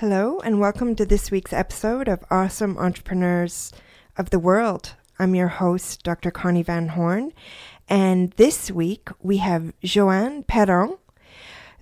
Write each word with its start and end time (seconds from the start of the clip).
Hello, 0.00 0.40
and 0.40 0.60
welcome 0.60 0.94
to 0.96 1.06
this 1.06 1.30
week's 1.30 1.54
episode 1.54 2.06
of 2.06 2.22
Awesome 2.30 2.76
Entrepreneurs 2.76 3.72
of 4.18 4.28
the 4.28 4.38
World. 4.38 4.92
I'm 5.18 5.34
your 5.34 5.48
host, 5.48 6.02
Dr. 6.02 6.30
Connie 6.30 6.62
Van 6.62 6.88
Horn, 6.88 7.32
and 7.88 8.30
this 8.32 8.70
week 8.70 9.08
we 9.22 9.38
have 9.38 9.72
Johanne 9.82 10.42
Perron, 10.42 10.98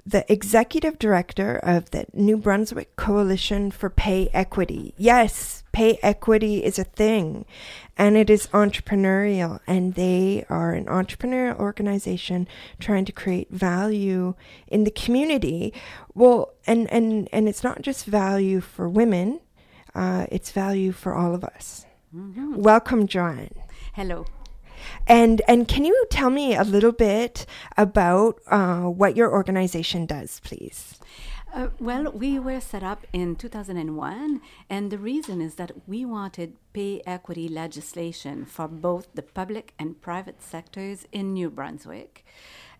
the 0.06 0.24
executive 0.32 0.96
director 1.00 1.56
of 1.56 1.90
the 1.90 2.06
New 2.12 2.36
Brunswick 2.36 2.94
Coalition 2.94 3.72
for 3.72 3.90
Pay 3.90 4.28
Equity. 4.32 4.94
Yes, 4.96 5.63
pay 5.74 5.98
equity 6.02 6.64
is 6.64 6.78
a 6.78 6.84
thing 6.84 7.44
and 7.98 8.16
it 8.16 8.30
is 8.30 8.46
entrepreneurial 8.48 9.58
and 9.66 9.94
they 9.94 10.46
are 10.48 10.72
an 10.72 10.84
entrepreneurial 10.84 11.58
organization 11.58 12.46
trying 12.78 13.04
to 13.04 13.10
create 13.10 13.50
value 13.50 14.34
in 14.68 14.84
the 14.84 14.90
community 14.90 15.74
well 16.14 16.54
and 16.64 16.90
and 16.92 17.28
and 17.32 17.48
it's 17.48 17.64
not 17.64 17.82
just 17.82 18.06
value 18.06 18.60
for 18.60 18.88
women 18.88 19.40
uh, 19.96 20.26
it's 20.30 20.52
value 20.52 20.92
for 20.92 21.12
all 21.12 21.34
of 21.34 21.42
us 21.42 21.86
mm-hmm. 22.14 22.54
welcome 22.54 23.08
johanne 23.08 23.54
hello 23.94 24.24
and 25.08 25.42
and 25.48 25.66
can 25.66 25.84
you 25.84 26.06
tell 26.08 26.30
me 26.30 26.54
a 26.54 26.62
little 26.62 26.92
bit 26.92 27.46
about 27.76 28.40
uh, 28.46 28.82
what 28.82 29.16
your 29.16 29.32
organization 29.32 30.06
does, 30.06 30.40
please? 30.40 30.98
Uh, 31.54 31.68
well, 31.78 32.10
we 32.10 32.36
were 32.36 32.60
set 32.60 32.82
up 32.82 33.06
in 33.12 33.36
2001, 33.36 34.40
and 34.68 34.90
the 34.90 34.98
reason 34.98 35.40
is 35.40 35.54
that 35.54 35.70
we 35.86 36.04
wanted 36.04 36.56
pay 36.72 37.00
equity 37.06 37.46
legislation 37.46 38.44
for 38.44 38.66
both 38.66 39.06
the 39.14 39.22
public 39.22 39.72
and 39.78 40.00
private 40.02 40.42
sectors 40.42 41.06
in 41.12 41.32
New 41.32 41.48
Brunswick. 41.50 42.24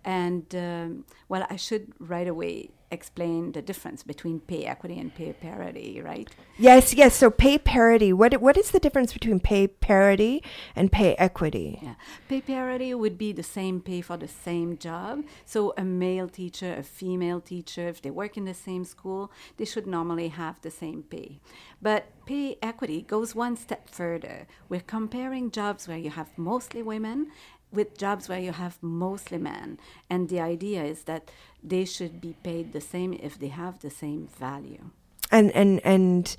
And 0.05 0.55
um, 0.55 1.05
well, 1.29 1.47
I 1.49 1.57
should 1.57 1.93
right 1.99 2.29
away 2.29 2.71
explain 2.95 3.53
the 3.53 3.61
difference 3.61 4.03
between 4.03 4.41
pay 4.41 4.65
equity 4.65 4.99
and 4.99 5.15
pay 5.15 5.33
parity, 5.33 6.01
right? 6.01 6.29
Yes, 6.57 6.95
yes. 6.95 7.17
So 7.17 7.31
pay 7.31 7.59
parity. 7.59 8.13
What 8.13 8.41
what 8.41 8.57
is 8.57 8.71
the 8.71 8.79
difference 8.79 9.13
between 9.13 9.41
pay 9.41 9.67
parity 9.67 10.43
and 10.75 10.91
pay 10.91 11.15
equity? 11.17 11.81
Yeah, 11.83 11.97
pay 12.29 12.41
parity 12.41 12.95
would 12.95 13.19
be 13.19 13.33
the 13.33 13.43
same 13.43 13.81
pay 13.81 14.01
for 14.01 14.17
the 14.17 14.29
same 14.29 14.79
job. 14.79 15.25
So 15.45 15.75
a 15.77 15.85
male 15.85 16.29
teacher, 16.29 16.75
a 16.75 16.83
female 16.83 17.41
teacher, 17.41 17.89
if 17.89 18.01
they 18.01 18.11
work 18.11 18.37
in 18.37 18.45
the 18.45 18.55
same 18.55 18.85
school, 18.85 19.31
they 19.57 19.65
should 19.65 19.87
normally 19.87 20.29
have 20.29 20.61
the 20.63 20.71
same 20.71 21.03
pay. 21.03 21.41
But 21.83 22.07
pay 22.25 22.57
equity 22.63 23.03
goes 23.03 23.35
one 23.35 23.57
step 23.57 23.91
further. 23.91 24.47
We're 24.69 24.81
comparing 24.81 25.51
jobs 25.51 25.87
where 25.87 25.99
you 25.99 26.11
have 26.11 26.39
mostly 26.39 26.83
women 26.83 27.31
with 27.75 27.99
jobs 27.99 28.29
where 28.29 28.41
you 28.41 28.53
have 28.53 28.83
mostly 28.83 29.39
men. 29.39 29.79
And 30.09 30.29
the 30.29 30.41
idea 30.41 30.83
is 30.85 31.05
that 31.05 31.31
they 31.63 31.85
should 31.85 32.21
be 32.21 32.37
paid 32.43 32.73
the 32.73 32.81
same 32.81 33.13
if 33.13 33.39
they 33.39 33.49
have 33.49 33.81
the 33.81 33.91
same 33.91 34.29
value 34.29 34.91
and 35.35 35.51
and 35.53 35.81
and 35.85 36.37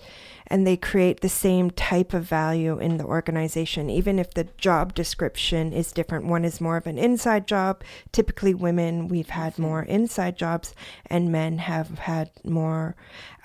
and 0.47 0.65
they 0.65 0.77
create 0.77 1.21
the 1.21 1.29
same 1.29 1.71
type 1.71 2.13
of 2.13 2.23
value 2.23 2.77
in 2.77 2.97
the 2.97 3.03
organization 3.03 3.89
even 3.89 4.19
if 4.19 4.33
the 4.35 4.43
job 4.57 4.93
description 4.93 5.73
is 5.73 5.91
different. 5.91 6.25
One 6.25 6.45
is 6.45 6.61
more 6.61 6.77
of 6.77 6.85
an 6.85 6.99
inside 6.99 7.47
job. 7.47 7.83
Typically 8.11 8.53
women 8.53 9.07
we've 9.07 9.29
had 9.29 9.57
more 9.57 9.83
inside 9.83 10.37
jobs 10.37 10.73
and 11.07 11.31
men 11.31 11.57
have 11.57 11.99
had 11.99 12.29
more 12.43 12.95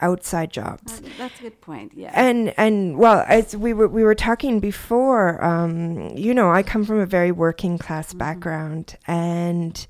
outside 0.02 0.52
jobs. 0.52 1.00
That's 1.18 1.40
a 1.40 1.42
good 1.44 1.60
point 1.60 1.92
yeah. 1.94 2.12
And 2.14 2.54
and 2.56 2.98
well 2.98 3.24
as 3.26 3.56
we 3.56 3.72
were 3.72 3.88
we 3.88 4.04
were 4.04 4.14
talking 4.14 4.60
before 4.60 5.42
um, 5.42 6.10
you 6.16 6.34
know 6.34 6.50
i 6.50 6.62
come 6.62 6.84
from 6.84 6.98
a 6.98 7.06
very 7.06 7.32
working 7.32 7.78
class 7.78 8.08
mm-hmm. 8.08 8.18
background 8.18 8.96
and 9.06 9.86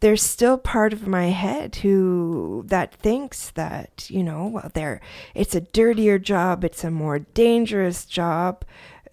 there's 0.00 0.22
still 0.22 0.58
part 0.58 0.92
of 0.92 1.06
my 1.06 1.26
head 1.26 1.76
who 1.76 2.64
that 2.66 2.94
thinks 2.94 3.50
that 3.50 4.08
you 4.10 4.22
know 4.22 4.46
well 4.46 4.70
there 4.74 5.00
it's 5.34 5.54
a 5.54 5.60
dirtier 5.60 6.18
job 6.18 6.64
it's 6.64 6.84
a 6.84 6.90
more 6.90 7.18
dangerous 7.18 8.04
job 8.04 8.64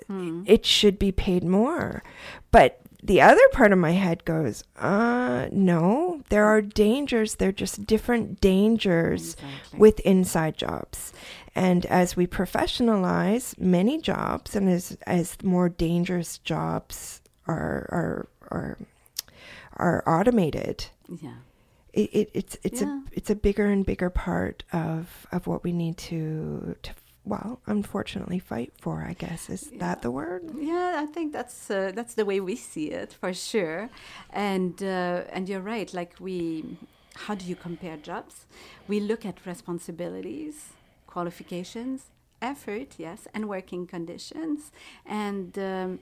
hmm. 0.07 0.43
it 0.45 0.65
should 0.65 0.99
be 0.99 1.11
paid 1.11 1.43
more 1.43 2.03
but 2.51 2.79
the 3.03 3.21
other 3.21 3.47
part 3.51 3.71
of 3.71 3.77
my 3.77 3.91
head 3.91 4.25
goes 4.25 4.63
uh 4.77 5.47
no 5.51 6.21
there 6.29 6.45
are 6.45 6.61
dangers 6.61 7.35
they're 7.35 7.51
just 7.51 7.85
different 7.85 8.41
dangers 8.41 9.33
exactly. 9.33 9.79
with 9.79 9.99
inside 10.01 10.57
jobs 10.57 11.13
and 11.55 11.85
as 11.85 12.15
we 12.15 12.27
professionalize 12.27 13.57
many 13.59 14.01
jobs 14.01 14.55
and 14.55 14.69
as 14.69 14.97
as 15.05 15.37
more 15.43 15.69
dangerous 15.69 16.39
jobs 16.39 17.21
are 17.47 17.87
are 17.91 18.29
are 18.49 18.77
are 19.75 20.03
automated, 20.07 20.85
yeah, 21.21 21.35
it, 21.93 22.09
it 22.13 22.29
it's 22.33 22.57
it's 22.63 22.81
yeah. 22.81 22.87
a 22.87 23.03
it's 23.13 23.29
a 23.29 23.35
bigger 23.35 23.65
and 23.65 23.85
bigger 23.85 24.09
part 24.09 24.63
of 24.71 25.27
of 25.31 25.47
what 25.47 25.63
we 25.63 25.71
need 25.71 25.97
to 25.97 26.75
to 26.83 26.91
well, 27.25 27.59
unfortunately, 27.65 28.39
fight 28.39 28.71
for. 28.79 29.03
I 29.03 29.13
guess 29.13 29.49
is 29.49 29.69
yeah. 29.71 29.79
that 29.79 30.01
the 30.01 30.11
word? 30.11 30.43
Yeah, 30.57 31.01
I 31.01 31.07
think 31.07 31.33
that's 31.33 31.69
uh, 31.71 31.91
that's 31.93 32.13
the 32.13 32.25
way 32.25 32.39
we 32.39 32.55
see 32.55 32.91
it 32.91 33.13
for 33.13 33.33
sure. 33.33 33.89
And 34.29 34.81
uh, 34.81 35.23
and 35.31 35.49
you're 35.49 35.61
right. 35.61 35.91
Like 35.93 36.13
we, 36.19 36.77
how 37.15 37.35
do 37.35 37.45
you 37.45 37.55
compare 37.55 37.97
jobs? 37.97 38.45
We 38.87 38.99
look 38.99 39.25
at 39.25 39.45
responsibilities, 39.45 40.73
qualifications, 41.07 42.11
effort, 42.41 42.95
yes, 42.97 43.27
and 43.33 43.49
working 43.49 43.87
conditions, 43.87 44.71
and. 45.05 45.57
Um, 45.57 45.99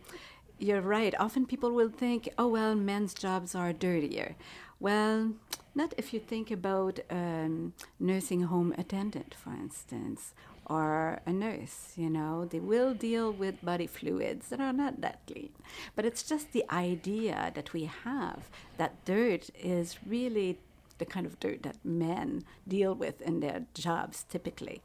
you're 0.64 0.82
right. 0.82 1.14
Often 1.20 1.48
people 1.48 1.72
will 1.72 1.90
think, 1.90 2.30
oh, 2.38 2.48
well, 2.48 2.76
men's 2.76 3.14
jobs 3.14 3.54
are 3.54 3.74
dirtier. 3.74 4.36
Well, 4.80 5.34
not 5.76 5.94
if 5.98 6.14
you 6.14 6.20
think 6.20 6.52
about 6.52 7.00
um, 7.10 7.74
nursing 8.00 8.44
home 8.44 8.74
attendant, 8.78 9.34
for 9.34 9.52
instance, 9.52 10.34
or 10.66 11.20
a 11.26 11.34
nurse, 11.34 11.94
you 11.98 12.10
know, 12.10 12.46
they 12.46 12.60
will 12.60 12.94
deal 12.94 13.32
with 13.32 13.64
body 13.64 13.88
fluids 13.88 14.50
that 14.50 14.62
are 14.62 14.74
not 14.74 15.02
that 15.02 15.20
clean. 15.28 15.52
But 15.96 16.06
it's 16.06 16.24
just 16.24 16.54
the 16.54 16.66
idea 16.72 17.52
that 17.56 17.74
we 17.74 17.86
have 18.04 18.50
that 18.78 19.04
dirt 19.04 19.50
is 19.60 19.98
really 20.06 20.60
the 20.98 21.06
kind 21.06 21.26
of 21.26 21.40
dirt 21.40 21.64
that 21.64 21.78
men 21.84 22.44
deal 22.68 22.94
with 22.94 23.22
in 23.22 23.40
their 23.40 23.66
jobs 23.74 24.26
typically. 24.30 24.82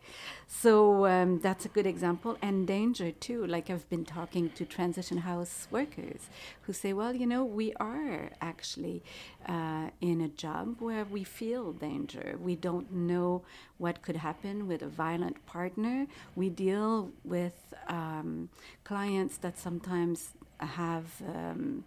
So 0.46 1.06
um, 1.06 1.40
that's 1.40 1.64
a 1.64 1.68
good 1.68 1.86
example. 1.86 2.36
And 2.42 2.66
danger 2.66 3.10
too. 3.12 3.46
Like 3.46 3.70
I've 3.70 3.88
been 3.88 4.04
talking 4.04 4.50
to 4.50 4.64
transition 4.64 5.18
house 5.18 5.68
workers 5.70 6.28
who 6.62 6.72
say, 6.72 6.92
well, 6.92 7.14
you 7.14 7.26
know, 7.26 7.44
we 7.44 7.72
are 7.74 8.30
actually 8.40 9.02
uh, 9.46 9.90
in 10.00 10.20
a 10.20 10.28
job 10.28 10.76
where 10.80 11.04
we 11.04 11.24
feel 11.24 11.72
danger. 11.72 12.36
We 12.40 12.56
don't 12.56 12.92
know 12.92 13.42
what 13.78 14.02
could 14.02 14.16
happen 14.16 14.66
with 14.66 14.82
a 14.82 14.88
violent 14.88 15.44
partner. 15.46 16.06
We 16.34 16.50
deal 16.50 17.10
with 17.24 17.74
um, 17.88 18.48
clients 18.84 19.38
that 19.38 19.58
sometimes 19.58 20.34
have. 20.66 21.22
Um, 21.26 21.84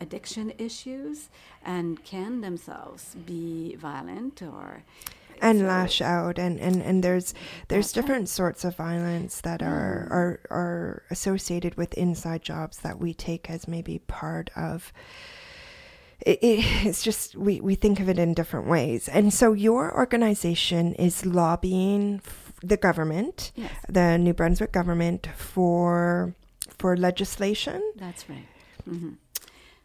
addiction 0.00 0.52
issues 0.58 1.28
and 1.64 2.02
can 2.04 2.40
themselves 2.40 3.16
be 3.26 3.76
violent 3.76 4.42
or 4.42 4.82
and 5.42 5.60
so 5.60 5.64
lash 5.66 6.00
out 6.00 6.38
and, 6.38 6.58
and, 6.58 6.82
and 6.82 7.02
there's 7.02 7.34
there's 7.68 7.92
different 7.92 8.28
sorts 8.28 8.64
of 8.64 8.74
violence 8.74 9.40
that 9.42 9.62
are, 9.62 10.06
mm. 10.08 10.14
are 10.14 10.40
are 10.50 11.02
associated 11.10 11.74
with 11.76 11.92
inside 11.94 12.42
jobs 12.42 12.78
that 12.78 12.98
we 12.98 13.12
take 13.12 13.50
as 13.50 13.68
maybe 13.68 13.98
part 13.98 14.50
of 14.56 14.92
it, 16.20 16.38
it, 16.42 16.86
it's 16.86 17.02
just 17.02 17.36
we, 17.36 17.60
we 17.60 17.74
think 17.74 18.00
of 18.00 18.08
it 18.08 18.18
in 18.18 18.32
different 18.32 18.66
ways 18.66 19.08
and 19.08 19.32
so 19.32 19.52
your 19.52 19.94
organization 19.94 20.94
is 20.94 21.26
lobbying 21.26 22.20
the 22.62 22.78
government 22.78 23.52
yes. 23.54 23.70
the 23.88 24.16
new 24.16 24.32
brunswick 24.32 24.72
government 24.72 25.28
for 25.36 26.34
for 26.78 26.96
legislation 26.96 27.82
that's 27.96 28.28
right 28.28 28.46
mm-hmm. 28.88 29.12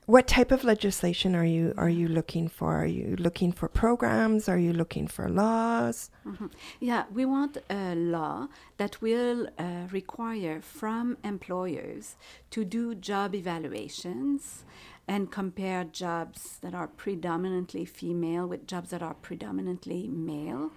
What 0.07 0.27
type 0.27 0.51
of 0.51 0.63
legislation 0.63 1.35
are 1.35 1.45
you 1.45 1.73
are 1.77 1.87
you 1.87 2.07
looking 2.07 2.47
for? 2.47 2.75
Are 2.75 2.87
you 2.87 3.15
looking 3.19 3.51
for 3.51 3.67
programs? 3.67 4.49
Are 4.49 4.57
you 4.57 4.73
looking 4.73 5.05
for 5.07 5.29
laws? 5.29 6.09
Mm-hmm. 6.25 6.47
Yeah, 6.79 7.03
we 7.13 7.23
want 7.23 7.57
a 7.69 7.93
law 7.95 8.47
that 8.77 8.99
will 9.01 9.47
uh, 9.59 9.87
require 9.91 10.59
from 10.59 11.17
employers 11.23 12.15
to 12.49 12.65
do 12.65 12.95
job 12.95 13.35
evaluations 13.35 14.65
and 15.07 15.31
compare 15.31 15.83
jobs 15.83 16.57
that 16.61 16.73
are 16.73 16.87
predominantly 16.87 17.85
female 17.85 18.47
with 18.47 18.65
jobs 18.65 18.89
that 18.89 19.03
are 19.03 19.13
predominantly 19.13 20.07
male, 20.07 20.71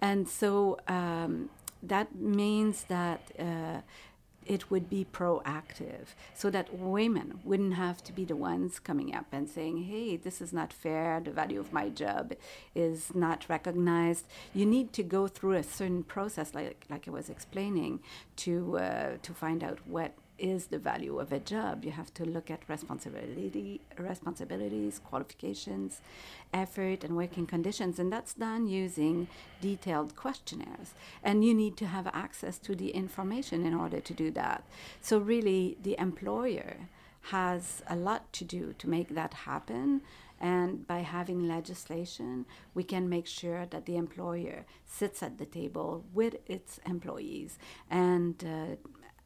and 0.00 0.28
so 0.28 0.78
um, 0.88 1.48
that 1.80 2.14
means 2.16 2.84
that. 2.84 3.30
Uh, 3.38 3.82
it 4.46 4.70
would 4.70 4.88
be 4.90 5.06
proactive 5.12 6.14
so 6.34 6.50
that 6.50 6.74
women 6.74 7.40
wouldn't 7.44 7.74
have 7.74 8.02
to 8.04 8.12
be 8.12 8.24
the 8.24 8.36
ones 8.36 8.78
coming 8.78 9.14
up 9.14 9.26
and 9.32 9.48
saying, 9.48 9.84
hey, 9.84 10.16
this 10.16 10.40
is 10.40 10.52
not 10.52 10.72
fair, 10.72 11.20
the 11.20 11.30
value 11.30 11.60
of 11.60 11.72
my 11.72 11.88
job 11.88 12.34
is 12.74 13.14
not 13.14 13.46
recognized. 13.48 14.26
You 14.52 14.66
need 14.66 14.92
to 14.94 15.02
go 15.02 15.26
through 15.26 15.54
a 15.54 15.62
certain 15.62 16.02
process, 16.02 16.54
like, 16.54 16.84
like 16.90 17.08
I 17.08 17.10
was 17.10 17.28
explaining, 17.28 18.00
to, 18.36 18.78
uh, 18.78 19.16
to 19.22 19.32
find 19.32 19.62
out 19.62 19.78
what 19.86 20.14
is 20.38 20.66
the 20.66 20.78
value 20.78 21.18
of 21.18 21.32
a 21.32 21.38
job. 21.38 21.84
You 21.84 21.92
have 21.92 22.12
to 22.14 22.24
look 22.24 22.50
at 22.50 22.68
responsibility, 22.68 23.80
responsibilities, 23.98 24.98
qualifications, 24.98 26.00
effort, 26.52 27.04
and 27.04 27.16
working 27.16 27.46
conditions, 27.46 27.98
and 27.98 28.12
that's 28.12 28.34
done 28.34 28.66
using 28.66 29.28
detailed 29.60 30.16
questionnaires. 30.16 30.94
And 31.22 31.44
you 31.44 31.54
need 31.54 31.76
to 31.78 31.86
have 31.86 32.06
access 32.08 32.58
to 32.58 32.74
the 32.74 32.90
information 32.90 33.64
in 33.64 33.74
order 33.74 34.00
to 34.00 34.14
do 34.14 34.30
that. 34.32 34.64
So 35.00 35.18
really, 35.18 35.76
the 35.82 35.96
employer 35.98 36.88
has 37.30 37.82
a 37.88 37.96
lot 37.96 38.32
to 38.34 38.44
do 38.44 38.74
to 38.78 38.88
make 38.88 39.14
that 39.14 39.34
happen. 39.34 40.02
And 40.40 40.86
by 40.86 40.98
having 40.98 41.48
legislation, 41.48 42.44
we 42.74 42.82
can 42.82 43.08
make 43.08 43.26
sure 43.26 43.64
that 43.66 43.86
the 43.86 43.96
employer 43.96 44.66
sits 44.84 45.22
at 45.22 45.38
the 45.38 45.46
table 45.46 46.04
with 46.12 46.36
its 46.46 46.80
employees 46.84 47.58
and 47.88 48.44
uh, 48.44 48.76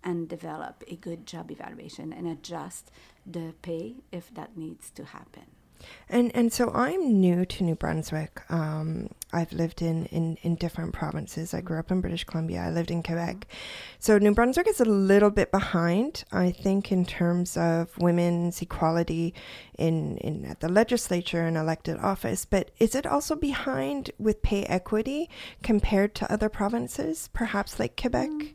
and 0.09 0.27
develop 0.27 0.83
a 0.89 0.97
good 0.97 1.27
job 1.27 1.51
evaluation 1.51 2.15
and 2.15 2.27
adjust 2.27 2.91
the 3.27 3.55
pay 3.61 3.97
if 4.11 4.33
that 4.33 4.57
needs 4.57 4.91
to 4.91 5.05
happen. 5.05 5.45
And 6.09 6.35
and 6.35 6.53
so 6.53 6.73
I'm 6.75 7.21
new 7.21 7.45
to 7.45 7.63
New 7.63 7.77
Brunswick. 7.77 8.41
Um, 8.51 9.11
I've 9.33 9.53
lived 9.53 9.81
in, 9.81 10.07
in, 10.07 10.37
in 10.43 10.57
different 10.57 10.93
provinces. 10.93 11.55
I 11.55 11.61
grew 11.61 11.79
up 11.79 11.93
in 11.93 12.01
British 12.01 12.25
Columbia. 12.25 12.63
I 12.63 12.71
lived 12.71 12.91
in 12.91 13.03
Quebec. 13.03 13.47
So 14.01 14.19
New 14.19 14.35
Brunswick 14.35 14.67
is 14.67 14.81
a 14.81 14.87
little 14.87 15.31
bit 15.31 15.53
behind, 15.53 16.25
I 16.33 16.51
think, 16.51 16.91
in 16.91 17.05
terms 17.05 17.57
of 17.57 17.97
women's 17.99 18.61
equality 18.63 19.35
in, 19.79 20.17
in 20.19 20.47
at 20.47 20.61
the 20.61 20.69
legislature 20.69 21.43
and 21.43 21.57
elected 21.57 21.99
office. 21.99 22.45
But 22.45 22.71
is 22.79 22.97
it 22.97 23.07
also 23.07 23.37
behind 23.37 24.11
with 24.19 24.43
pay 24.43 24.65
equity 24.65 25.29
compared 25.63 26.15
to 26.17 26.33
other 26.33 26.49
provinces, 26.49 27.29
perhaps 27.33 27.79
like 27.79 28.01
Quebec? 28.01 28.31
Mm. 28.31 28.55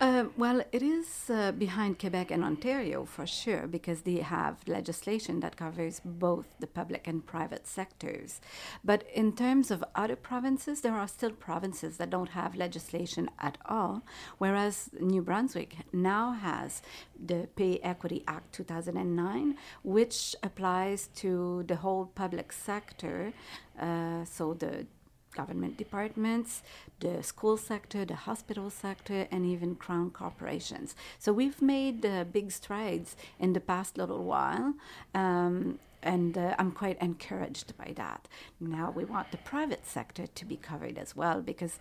Uh, 0.00 0.24
well, 0.36 0.62
it 0.72 0.82
is 0.82 1.30
uh, 1.30 1.52
behind 1.52 1.98
Quebec 1.98 2.30
and 2.30 2.42
Ontario 2.42 3.04
for 3.04 3.26
sure 3.26 3.66
because 3.66 4.02
they 4.02 4.16
have 4.16 4.56
legislation 4.66 5.40
that 5.40 5.56
covers 5.56 6.00
both 6.04 6.46
the 6.58 6.66
public 6.66 7.06
and 7.06 7.24
private 7.24 7.66
sectors. 7.66 8.40
But 8.84 9.04
in 9.14 9.34
terms 9.34 9.70
of 9.70 9.84
other 9.94 10.16
provinces, 10.16 10.80
there 10.80 10.94
are 10.94 11.08
still 11.08 11.30
provinces 11.30 11.98
that 11.98 12.10
don't 12.10 12.30
have 12.30 12.56
legislation 12.56 13.30
at 13.38 13.58
all, 13.66 14.02
whereas 14.38 14.90
New 15.00 15.22
Brunswick 15.22 15.76
now 15.92 16.32
has 16.32 16.82
the 17.24 17.48
Pay 17.54 17.78
Equity 17.82 18.24
Act 18.26 18.52
2009, 18.54 19.56
which 19.84 20.34
applies 20.42 21.08
to 21.14 21.64
the 21.68 21.76
whole 21.76 22.06
public 22.06 22.52
sector. 22.52 23.32
Uh, 23.78 24.24
so 24.24 24.54
the 24.54 24.86
government 25.32 25.76
departments, 25.76 26.62
the 27.00 27.22
school 27.22 27.56
sector, 27.56 28.04
the 28.04 28.14
hospital 28.14 28.70
sector, 28.70 29.26
and 29.30 29.44
even 29.46 29.74
crown 29.74 30.10
corporations. 30.10 30.94
So 31.18 31.32
we've 31.32 31.60
made 31.60 32.04
uh, 32.04 32.24
big 32.24 32.50
strides 32.52 33.16
in 33.38 33.52
the 33.52 33.60
past 33.60 33.98
little 33.98 34.24
while. 34.24 34.74
Um, 35.14 35.78
and 36.02 36.36
uh, 36.36 36.54
I'm 36.58 36.72
quite 36.72 37.00
encouraged 37.00 37.76
by 37.76 37.92
that. 37.96 38.26
Now 38.60 38.90
we 38.90 39.04
want 39.04 39.30
the 39.30 39.38
private 39.38 39.86
sector 39.86 40.26
to 40.26 40.44
be 40.44 40.56
covered 40.56 40.98
as 40.98 41.14
well 41.14 41.40
because 41.40 41.78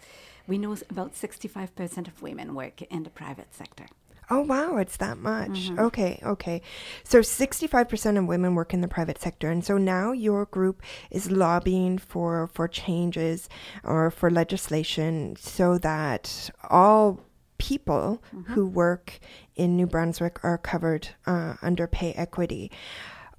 we 0.47 0.57
know 0.57 0.75
about 0.89 1.13
65% 1.15 2.07
of 2.07 2.21
women 2.21 2.53
work 2.53 2.81
in 2.83 3.03
the 3.03 3.09
private 3.09 3.53
sector. 3.55 3.87
Oh, 4.31 4.39
wow, 4.39 4.77
it's 4.77 4.95
that 4.97 5.17
much. 5.17 5.49
Mm-hmm. 5.49 5.79
Okay, 5.79 6.21
okay. 6.23 6.61
So 7.03 7.19
65% 7.19 8.17
of 8.17 8.25
women 8.25 8.55
work 8.55 8.73
in 8.73 8.79
the 8.79 8.87
private 8.87 9.19
sector. 9.19 9.51
And 9.51 9.63
so 9.63 9.77
now 9.77 10.13
your 10.13 10.45
group 10.45 10.81
is 11.09 11.29
lobbying 11.29 11.97
for, 11.97 12.47
for 12.53 12.69
changes 12.69 13.49
or 13.83 14.09
for 14.09 14.31
legislation 14.31 15.35
so 15.35 15.77
that 15.79 16.49
all 16.69 17.19
people 17.57 18.23
mm-hmm. 18.33 18.53
who 18.53 18.67
work 18.67 19.19
in 19.57 19.75
New 19.75 19.85
Brunswick 19.85 20.39
are 20.45 20.57
covered 20.57 21.09
uh, 21.25 21.55
under 21.61 21.85
pay 21.85 22.13
equity. 22.13 22.71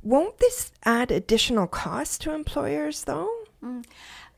Won't 0.03 0.39
this 0.39 0.73
add 0.85 1.11
additional 1.11 1.69
cost 1.69 2.21
to 2.23 2.35
employers, 2.35 3.05
though? 3.05 3.31
Mm. 3.65 3.85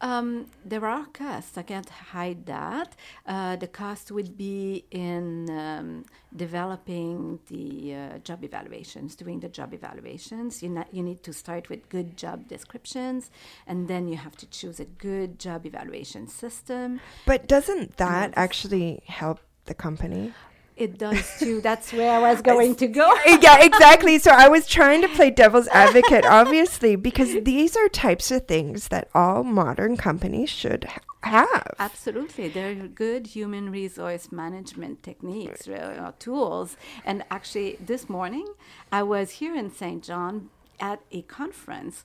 Um, 0.00 0.46
there 0.64 0.84
are 0.84 1.06
costs. 1.06 1.56
I 1.56 1.62
can't 1.62 1.88
hide 1.88 2.46
that. 2.46 2.94
Uh, 3.26 3.56
the 3.56 3.68
cost 3.68 4.10
would 4.10 4.36
be 4.36 4.84
in 4.90 5.48
um, 5.50 6.04
developing 6.34 7.38
the 7.46 7.94
uh, 7.94 8.18
job 8.18 8.44
evaluations, 8.44 9.16
doing 9.16 9.40
the 9.40 9.48
job 9.48 9.72
evaluations. 9.72 10.62
You, 10.62 10.70
not, 10.70 10.92
you 10.92 11.02
need 11.02 11.22
to 11.22 11.32
start 11.32 11.68
with 11.68 11.88
good 11.88 12.16
job 12.16 12.48
descriptions, 12.48 13.30
and 13.66 13.88
then 13.88 14.08
you 14.08 14.16
have 14.16 14.36
to 14.36 14.46
choose 14.46 14.80
a 14.80 14.84
good 14.84 15.38
job 15.38 15.64
evaluation 15.64 16.28
system. 16.28 17.00
But 17.24 17.48
doesn't 17.48 17.96
that 17.96 18.32
actually 18.36 19.02
help 19.06 19.40
the 19.64 19.74
company? 19.74 20.34
It 20.76 20.98
does 20.98 21.38
too. 21.38 21.60
That's 21.60 21.92
where 21.92 22.12
I 22.12 22.32
was 22.32 22.42
going 22.52 22.74
to 22.76 22.88
go. 22.88 23.16
yeah, 23.26 23.64
exactly. 23.64 24.18
So 24.18 24.30
I 24.32 24.48
was 24.48 24.66
trying 24.66 25.02
to 25.02 25.08
play 25.08 25.30
devil's 25.30 25.68
advocate, 25.68 26.24
obviously, 26.24 26.96
because 26.96 27.34
these 27.42 27.76
are 27.76 27.88
types 27.88 28.30
of 28.30 28.46
things 28.46 28.88
that 28.88 29.08
all 29.14 29.44
modern 29.44 29.96
companies 29.96 30.50
should 30.50 30.88
have. 31.22 31.74
Absolutely. 31.78 32.48
They're 32.48 32.74
good 32.74 33.28
human 33.28 33.70
resource 33.70 34.32
management 34.32 35.02
techniques, 35.02 35.68
right. 35.68 35.98
or 35.98 36.14
tools. 36.18 36.76
And 37.04 37.24
actually, 37.30 37.78
this 37.84 38.08
morning, 38.08 38.48
I 38.90 39.04
was 39.04 39.32
here 39.32 39.54
in 39.54 39.70
Saint 39.70 40.02
John 40.02 40.50
at 40.80 41.00
a 41.12 41.22
conference 41.22 42.04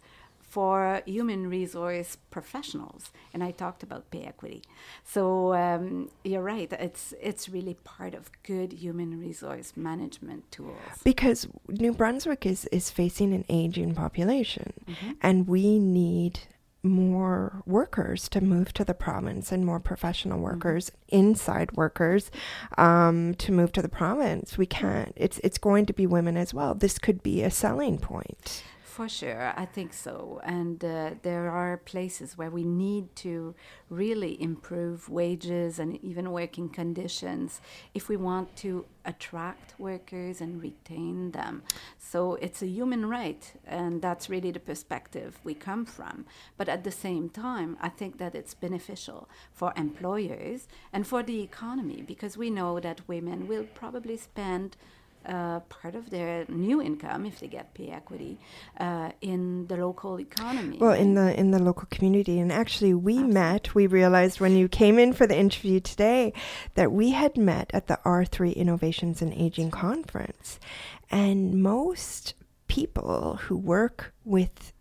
for 0.50 1.02
human 1.06 1.48
resource 1.48 2.18
professionals, 2.32 3.12
and 3.34 3.44
I 3.44 3.52
talked 3.52 3.84
about 3.84 4.10
pay 4.10 4.24
equity. 4.24 4.64
So 5.04 5.54
um, 5.54 6.10
you're 6.24 6.42
right; 6.42 6.72
it's 6.74 7.14
it's 7.22 7.48
really 7.48 7.76
part 7.84 8.16
of 8.16 8.32
good 8.44 8.74
human 8.74 9.20
resource 9.20 9.74
management 9.76 10.52
tools. 10.52 10.78
Because 11.04 11.48
New 11.68 11.94
Brunswick 11.94 12.46
is 12.46 12.66
is 12.66 12.90
facing 12.90 13.34
an 13.34 13.46
aging 13.48 13.94
population, 13.94 14.74
mm-hmm. 14.88 15.12
and 15.22 15.48
we 15.48 15.78
need 15.78 16.40
more 16.82 17.62
workers 17.66 18.30
to 18.30 18.42
move 18.42 18.72
to 18.74 18.86
the 18.86 18.94
province 18.94 19.52
and 19.52 19.66
more 19.66 19.80
professional 19.80 20.38
mm-hmm. 20.38 20.46
workers 20.46 20.90
mm-hmm. 20.90 21.20
inside 21.20 21.72
workers 21.74 22.32
um, 22.78 23.34
to 23.36 23.52
move 23.52 23.72
to 23.74 23.82
the 23.82 23.90
province 23.90 24.58
we 24.58 24.66
can't 24.66 25.12
it's 25.18 25.40
it's 25.40 25.58
going 25.58 25.86
to 25.86 25.92
be 25.92 26.08
women 26.08 26.38
as 26.38 26.54
well 26.54 26.74
this 26.74 26.98
could 26.98 27.22
be 27.22 27.44
a 27.44 27.52
selling 27.52 27.98
point 27.98 28.64
for 29.00 29.08
sure, 29.08 29.54
I 29.56 29.64
think 29.64 29.94
so. 29.94 30.42
And 30.44 30.84
uh, 30.84 31.12
there 31.22 31.50
are 31.50 31.78
places 31.78 32.38
where 32.38 32.50
we 32.50 32.66
need 32.66 33.16
to 33.28 33.56
really 33.90 34.36
improve 34.42 35.08
wages 35.08 35.80
and 35.80 36.04
even 36.04 36.34
working 36.34 36.68
conditions 36.68 37.62
if 37.94 38.10
we 38.10 38.18
want 38.18 38.58
to 38.58 38.84
attract 39.06 39.80
workers 39.80 40.42
and 40.42 40.62
retain 40.62 41.32
them. 41.32 41.64
So 41.98 42.36
it's 42.42 42.62
a 42.62 42.68
human 42.68 43.06
right, 43.06 43.50
and 43.66 44.02
that's 44.02 44.30
really 44.30 44.52
the 44.52 44.60
perspective 44.60 45.40
we 45.46 45.54
come 45.54 45.86
from. 45.86 46.26
But 46.58 46.68
at 46.68 46.84
the 46.84 46.92
same 46.92 47.30
time, 47.30 47.78
I 47.80 47.88
think 47.88 48.18
that 48.18 48.36
it's 48.36 48.54
beneficial 48.54 49.30
for 49.54 49.72
employers 49.78 50.68
and 50.92 51.08
for 51.08 51.24
the 51.24 51.40
economy 51.40 52.04
because 52.06 52.36
we 52.36 52.50
know 52.50 52.82
that 52.82 53.08
women 53.08 53.48
will 53.48 53.64
probably 53.64 54.18
spend 54.18 54.76
uh, 55.26 55.60
part 55.62 55.96
of 55.96 56.10
their 56.10 56.46
new 56.48 56.82
income 56.82 57.26
if 57.26 57.40
they 57.40 57.48
get 57.48 57.74
pay 57.74 57.90
equity 57.90 58.40
uh, 58.80 59.12
in 59.22 59.68
the 59.68 59.78
local 59.78 60.20
economy. 60.20 60.78
Well, 60.80 60.94
in 60.94 61.14
the 61.14 61.38
in 61.40 61.52
the 61.52 61.60
local 61.60 61.88
community, 61.90 62.40
and 62.40 62.52
actually, 62.52 62.94
we 62.94 63.14
Absolutely. 63.14 63.34
met. 63.34 63.76
We 63.76 63.88
realized 63.88 64.40
when 64.40 64.56
you 64.56 64.68
came 64.68 64.98
in 64.98 65.14
for 65.14 65.28
the 65.28 65.38
interview 65.38 65.80
today 65.80 66.34
that 66.76 66.92
we 66.92 67.12
had 67.12 67.38
met 67.38 67.72
at 67.74 67.88
the 67.88 68.00
R 68.06 68.26
three 68.26 68.52
Innovations 68.52 69.22
in 69.22 69.34
Aging 69.34 69.72
conference, 69.72 70.60
and 71.12 71.62
most 71.62 72.34
people 72.68 73.40
who 73.44 73.58
work 73.58 74.14
with 74.24 74.74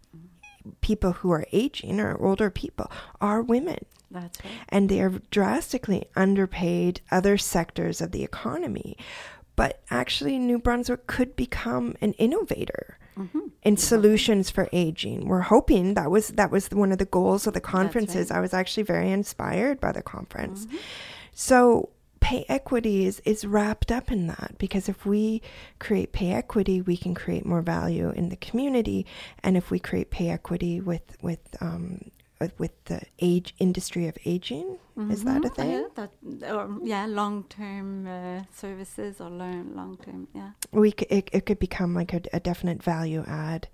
people 0.80 1.12
who 1.12 1.30
are 1.30 1.46
aging 1.52 1.98
or 1.98 2.16
older 2.22 2.50
people 2.50 2.90
are 3.20 3.42
women. 3.42 3.78
That's 4.10 4.42
right. 4.44 4.54
And 4.68 4.88
they 4.88 5.00
are 5.00 5.20
drastically 5.30 6.06
underpaid 6.16 7.00
other 7.10 7.36
sectors 7.38 8.00
of 8.00 8.12
the 8.12 8.24
economy 8.24 8.96
but 9.58 9.80
actually 9.90 10.38
New 10.38 10.60
Brunswick 10.60 11.08
could 11.08 11.34
become 11.34 11.96
an 12.00 12.12
innovator 12.12 12.96
mm-hmm. 13.18 13.40
in 13.64 13.76
solutions 13.76 14.50
for 14.50 14.68
aging. 14.72 15.26
We're 15.26 15.40
hoping 15.40 15.94
that 15.94 16.12
was 16.12 16.28
that 16.28 16.52
was 16.52 16.68
one 16.68 16.92
of 16.92 16.98
the 16.98 17.04
goals 17.04 17.44
of 17.48 17.54
the 17.54 17.60
conferences. 17.60 18.30
Right. 18.30 18.38
I 18.38 18.40
was 18.40 18.54
actually 18.54 18.84
very 18.84 19.10
inspired 19.10 19.80
by 19.80 19.90
the 19.90 20.00
conference. 20.00 20.66
Mm-hmm. 20.66 20.76
So 21.32 21.88
pay 22.20 22.44
equity 22.48 23.04
is, 23.04 23.20
is 23.24 23.44
wrapped 23.44 23.90
up 23.90 24.12
in 24.12 24.28
that 24.28 24.54
because 24.58 24.88
if 24.88 25.04
we 25.04 25.42
create 25.80 26.12
pay 26.12 26.30
equity, 26.30 26.80
we 26.80 26.96
can 26.96 27.16
create 27.16 27.44
more 27.44 27.62
value 27.62 28.10
in 28.10 28.28
the 28.28 28.36
community, 28.36 29.06
and 29.42 29.56
if 29.56 29.72
we 29.72 29.80
create 29.80 30.12
pay 30.12 30.28
equity 30.28 30.80
with 30.80 31.16
with 31.20 31.40
um, 31.60 32.12
with 32.58 32.72
the 32.84 33.02
age 33.20 33.54
industry 33.58 34.06
of 34.06 34.16
aging. 34.24 34.78
Mm-hmm. 34.96 35.10
Is 35.10 35.24
that 35.24 35.44
a 35.44 35.48
mm-hmm. 35.48 35.54
thing? 35.54 35.70
Yeah, 35.70 35.82
that, 35.94 36.52
or 36.52 36.78
yeah, 36.82 37.06
long 37.06 37.44
term 37.48 38.06
uh, 38.06 38.42
services 38.54 39.20
or 39.20 39.30
learn 39.30 39.74
long 39.74 39.98
term. 39.98 40.28
Yeah, 40.34 40.50
we 40.72 40.90
c- 40.90 41.06
it, 41.10 41.30
it 41.32 41.46
could 41.46 41.58
become 41.58 41.94
like 41.94 42.12
a, 42.12 42.22
a 42.32 42.40
definite 42.40 42.82
value 42.82 43.24
add. 43.26 43.68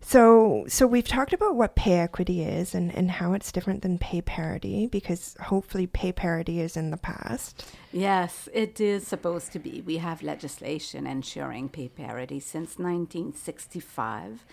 So, 0.00 0.64
so 0.68 0.86
we've 0.86 1.06
talked 1.06 1.32
about 1.32 1.56
what 1.56 1.74
pay 1.74 1.98
equity 1.98 2.42
is 2.42 2.74
and, 2.74 2.94
and 2.94 3.10
how 3.10 3.32
it's 3.32 3.52
different 3.52 3.82
than 3.82 3.98
pay 3.98 4.22
parity 4.22 4.86
because 4.86 5.36
hopefully 5.40 5.86
pay 5.86 6.12
parity 6.12 6.60
is 6.60 6.76
in 6.76 6.90
the 6.90 6.96
past. 6.96 7.66
Yes, 7.92 8.48
it 8.52 8.80
is 8.80 9.06
supposed 9.06 9.52
to 9.52 9.58
be. 9.58 9.80
We 9.80 9.96
have 9.98 10.22
legislation 10.22 11.06
ensuring 11.06 11.68
pay 11.70 11.88
parity 11.88 12.38
since 12.38 12.78
1965. 12.78 14.44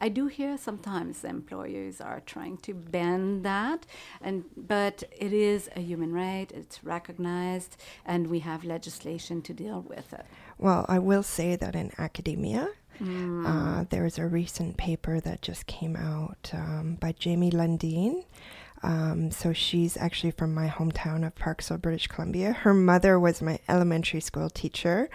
I 0.00 0.08
do 0.08 0.26
hear 0.26 0.56
sometimes 0.56 1.24
employers 1.24 2.00
are 2.00 2.20
trying 2.20 2.58
to 2.58 2.74
bend 2.74 3.44
that, 3.44 3.86
and 4.20 4.44
but 4.56 5.02
it 5.16 5.32
is 5.32 5.68
a 5.76 5.80
human 5.80 6.12
right. 6.12 6.50
It's 6.52 6.82
recognized, 6.82 7.76
and 8.04 8.28
we 8.28 8.40
have 8.40 8.64
legislation 8.64 9.42
to 9.42 9.52
deal 9.52 9.80
with 9.80 10.12
it. 10.12 10.26
Well, 10.58 10.86
I 10.88 10.98
will 10.98 11.22
say 11.22 11.56
that 11.56 11.74
in 11.74 11.92
academia, 11.98 12.68
Mm. 13.00 13.46
Uh, 13.46 13.84
there's 13.90 14.18
a 14.18 14.26
recent 14.26 14.76
paper 14.76 15.20
that 15.20 15.42
just 15.42 15.66
came 15.66 15.96
out 15.96 16.50
um, 16.52 16.96
by 17.00 17.12
Jamie 17.12 17.50
Lundeen. 17.50 18.24
Um, 18.82 19.30
so 19.30 19.52
she's 19.52 19.96
actually 19.96 20.32
from 20.32 20.52
my 20.52 20.68
hometown 20.68 21.26
of 21.26 21.34
Parksville, 21.34 21.80
British 21.80 22.06
Columbia. 22.06 22.52
Her 22.52 22.74
mother 22.74 23.18
was 23.18 23.40
my 23.40 23.58
elementary 23.68 24.20
school 24.20 24.50
teacher. 24.50 25.08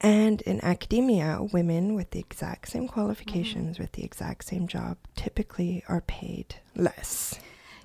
And 0.00 0.40
in 0.42 0.64
academia, 0.64 1.38
women 1.52 1.94
with 1.94 2.10
the 2.10 2.18
exact 2.18 2.70
same 2.70 2.88
qualifications, 2.88 3.74
mm-hmm. 3.74 3.84
with 3.84 3.92
the 3.92 4.04
exact 4.04 4.44
same 4.44 4.66
job, 4.66 4.96
typically 5.14 5.84
are 5.88 6.00
paid 6.00 6.56
less. 6.74 7.38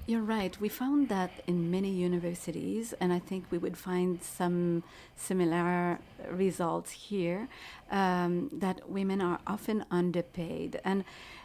You're 0.09 0.21
right. 0.21 0.57
We 0.61 0.69
found 0.69 1.09
that 1.09 1.31
in 1.47 1.69
many 1.69 1.91
universities, 1.91 2.93
and 3.01 3.11
I 3.11 3.19
think 3.19 3.43
we 3.51 3.57
would 3.57 3.77
find 3.77 4.23
some 4.23 4.83
similar 5.17 5.99
results 6.31 6.91
here, 6.91 7.49
um, 7.91 8.49
that 8.53 8.89
women 8.89 9.19
are 9.21 9.39
often 9.45 9.83
underpaid. 9.91 10.79
And 10.85 11.03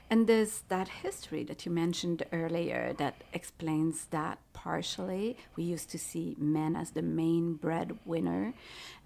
and 0.09 0.29
there's 0.29 0.63
that 0.69 0.89
history 0.89 1.43
that 1.45 1.67
you 1.67 1.73
mentioned 1.73 2.23
earlier 2.33 2.95
that 2.99 3.15
explains 3.33 4.05
that 4.11 4.39
partially. 4.53 5.37
We 5.57 5.65
used 5.65 5.91
to 5.91 5.99
see 5.99 6.37
men 6.39 6.77
as 6.77 6.91
the 6.91 7.03
main 7.03 7.55
breadwinner, 7.55 8.55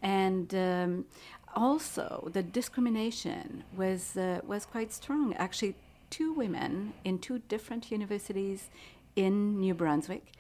and 0.02 0.54
um, 0.54 1.06
also 1.54 2.28
the 2.30 2.42
discrimination 2.42 3.64
was 3.74 4.18
uh, 4.18 4.40
was 4.46 4.66
quite 4.66 4.92
strong. 4.92 5.32
Actually, 5.34 5.76
two 6.10 6.32
women 6.32 6.92
in 7.04 7.18
two 7.18 7.38
different 7.38 7.90
universities 7.90 8.68
in 9.16 9.58
New 9.58 9.74
Brunswick 9.74 10.32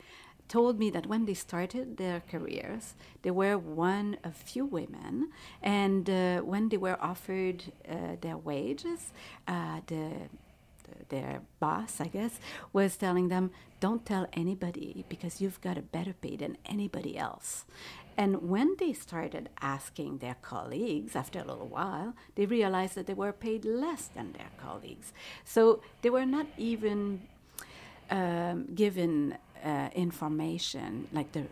told 0.48 0.78
me 0.78 0.90
that 0.90 1.06
when 1.06 1.24
they 1.24 1.34
started 1.34 1.96
their 1.96 2.20
careers, 2.30 2.94
they 3.22 3.30
were 3.30 3.58
one 3.58 4.16
of 4.22 4.36
few 4.36 4.64
women, 4.64 5.30
and 5.62 6.08
uh, 6.08 6.40
when 6.40 6.68
they 6.68 6.76
were 6.76 6.96
offered 7.00 7.64
uh, 7.88 8.16
their 8.20 8.36
wages, 8.36 9.12
uh, 9.48 9.80
the, 9.88 10.12
the, 10.84 11.04
their 11.08 11.42
boss, 11.58 12.00
I 12.00 12.06
guess, 12.06 12.38
was 12.72 12.96
telling 12.96 13.28
them, 13.28 13.50
"Don't 13.80 14.06
tell 14.06 14.28
anybody 14.32 15.04
because 15.08 15.40
you've 15.40 15.60
got 15.60 15.78
a 15.78 15.82
better 15.82 16.12
pay 16.12 16.36
than 16.36 16.58
anybody 16.64 17.18
else." 17.18 17.64
And 18.18 18.48
when 18.48 18.76
they 18.78 18.94
started 18.94 19.50
asking 19.60 20.18
their 20.18 20.36
colleagues 20.40 21.14
after 21.14 21.40
a 21.40 21.44
little 21.44 21.68
while, 21.68 22.14
they 22.34 22.46
realized 22.46 22.94
that 22.94 23.06
they 23.06 23.14
were 23.14 23.32
paid 23.32 23.64
less 23.64 24.06
than 24.06 24.32
their 24.32 24.50
colleagues. 24.56 25.12
So 25.44 25.82
they 26.00 26.08
were 26.08 26.24
not 26.24 26.46
even 26.56 27.28
um, 28.10 28.66
given 28.74 29.36
uh, 29.64 29.88
information, 29.94 31.08
like 31.12 31.32
the 31.32 31.44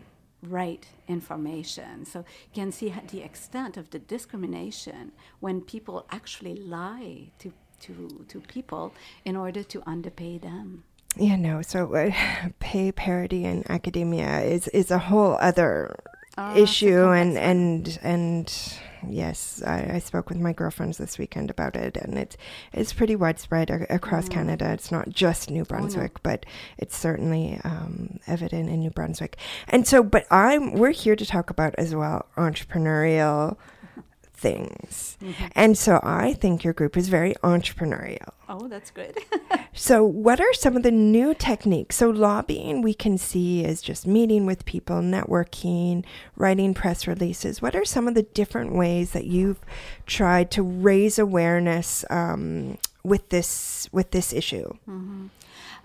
right 0.43 0.85
information. 1.07 2.05
So 2.05 2.19
you 2.19 2.53
can 2.53 2.71
see 2.71 2.93
the 3.09 3.21
extent 3.21 3.77
of 3.77 3.89
the 3.89 3.99
discrimination 3.99 5.11
when 5.39 5.61
people 5.61 6.05
actually 6.11 6.55
lie 6.55 7.31
to, 7.39 7.51
to, 7.81 8.25
to 8.27 8.39
people 8.41 8.93
in 9.23 9.35
order 9.35 9.63
to 9.63 9.81
underpay 9.87 10.37
them. 10.37 10.83
Yeah, 11.17 11.37
no. 11.37 11.61
So 11.61 11.93
uh, 11.95 12.11
pay 12.59 12.91
parity 12.91 13.45
in 13.45 13.63
academia 13.69 14.41
is 14.41 14.67
is 14.69 14.91
a 14.91 14.97
whole 14.97 15.37
other 15.39 15.95
oh, 16.37 16.57
issue, 16.57 17.07
and 17.11 17.37
and 17.37 17.99
and 18.03 18.77
yes, 19.09 19.61
I, 19.65 19.91
I, 19.95 19.99
spoke 19.99 20.29
with 20.29 20.39
my 20.39 20.53
girlfriends 20.53 20.97
this 20.97 21.17
weekend 21.17 21.49
about 21.49 21.75
it, 21.75 21.97
and 21.97 22.17
it's 22.17 22.37
it's 22.73 22.93
pretty 22.93 23.15
widespread 23.15 23.69
across 23.89 24.27
mm. 24.27 24.31
Canada. 24.31 24.71
It's 24.71 24.91
not 24.91 25.09
just 25.09 25.49
New 25.49 25.65
Brunswick, 25.65 26.13
oh, 26.15 26.19
no. 26.19 26.31
but 26.31 26.45
it's 26.77 26.97
certainly 26.97 27.59
um, 27.63 28.19
evident 28.27 28.69
in 28.69 28.79
New 28.79 28.91
Brunswick. 28.91 29.37
And 29.67 29.87
so, 29.87 30.03
but 30.03 30.25
I'm 30.31 30.73
we're 30.73 30.91
here 30.91 31.15
to 31.15 31.25
talk 31.25 31.49
about 31.49 31.75
as 31.77 31.95
well 31.95 32.25
entrepreneurial 32.37 33.57
things. 34.35 35.17
Mm-hmm. 35.21 35.45
And 35.53 35.77
so 35.77 35.99
I 36.03 36.33
think 36.33 36.63
your 36.63 36.73
group 36.73 36.97
is 36.97 37.09
very 37.09 37.33
entrepreneurial. 37.43 38.29
Oh, 38.47 38.67
that's 38.67 38.91
good. 38.91 39.17
so, 39.73 40.03
what 40.03 40.39
are 40.39 40.53
some 40.53 40.77
of 40.77 40.83
the 40.83 40.91
new 40.91 41.33
techniques? 41.33 41.95
So, 41.95 42.09
lobbying 42.09 42.83
we 42.83 42.93
can 42.93 43.17
see 43.17 43.63
is 43.63 43.81
just 43.81 44.05
meeting 44.05 44.45
with 44.45 44.65
people, 44.65 44.97
networking, 44.97 46.03
writing 46.35 46.75
press 46.75 47.07
releases. 47.07 47.61
What 47.61 47.75
are 47.75 47.85
some 47.85 48.07
of 48.07 48.13
the 48.13 48.21
different 48.21 48.73
ways 48.73 49.11
that 49.11 49.25
you've 49.25 49.59
tried 50.05 50.51
to 50.51 50.61
raise 50.61 51.17
awareness 51.17 52.05
um, 52.11 52.77
with 53.03 53.29
this 53.29 53.89
with 53.91 54.11
this 54.11 54.31
issue? 54.31 54.73
Mm-hmm. 54.87 55.27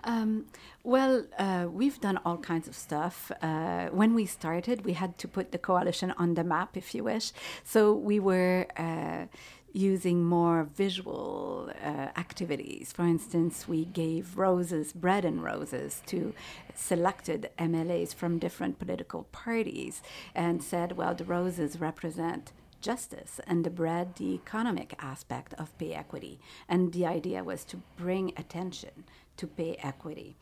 Um, 0.03 0.45
well, 0.83 1.25
uh, 1.37 1.67
we've 1.71 1.99
done 2.01 2.19
all 2.25 2.37
kinds 2.37 2.67
of 2.67 2.75
stuff. 2.75 3.31
Uh, 3.41 3.87
when 3.87 4.13
we 4.13 4.25
started, 4.25 4.85
we 4.85 4.93
had 4.93 5.17
to 5.19 5.27
put 5.27 5.51
the 5.51 5.57
coalition 5.57 6.11
on 6.17 6.33
the 6.33 6.43
map, 6.43 6.75
if 6.75 6.95
you 6.95 7.03
wish. 7.03 7.31
So 7.63 7.93
we 7.93 8.19
were 8.19 8.65
uh, 8.77 9.25
using 9.73 10.23
more 10.23 10.67
visual 10.75 11.71
uh, 11.83 12.09
activities. 12.17 12.91
For 12.91 13.03
instance, 13.03 13.67
we 13.67 13.85
gave 13.85 14.37
roses, 14.37 14.91
bread 14.91 15.23
and 15.23 15.43
roses, 15.43 16.01
to 16.07 16.33
selected 16.75 17.49
MLAs 17.59 18.13
from 18.13 18.39
different 18.39 18.79
political 18.79 19.23
parties 19.31 20.01
and 20.33 20.63
said, 20.63 20.97
well, 20.97 21.13
the 21.13 21.25
roses 21.25 21.79
represent 21.79 22.51
justice 22.81 23.39
and 23.45 23.63
the 23.63 23.69
bread 23.69 24.15
the 24.15 24.33
economic 24.33 24.95
aspect 24.99 25.53
of 25.53 25.77
pay 25.77 25.93
equity. 25.93 26.39
And 26.67 26.91
the 26.91 27.05
idea 27.05 27.43
was 27.43 27.63
to 27.65 27.81
bring 27.95 28.33
attention 28.35 29.05
to 29.37 29.47
pay 29.47 29.75
equity. 29.81 30.35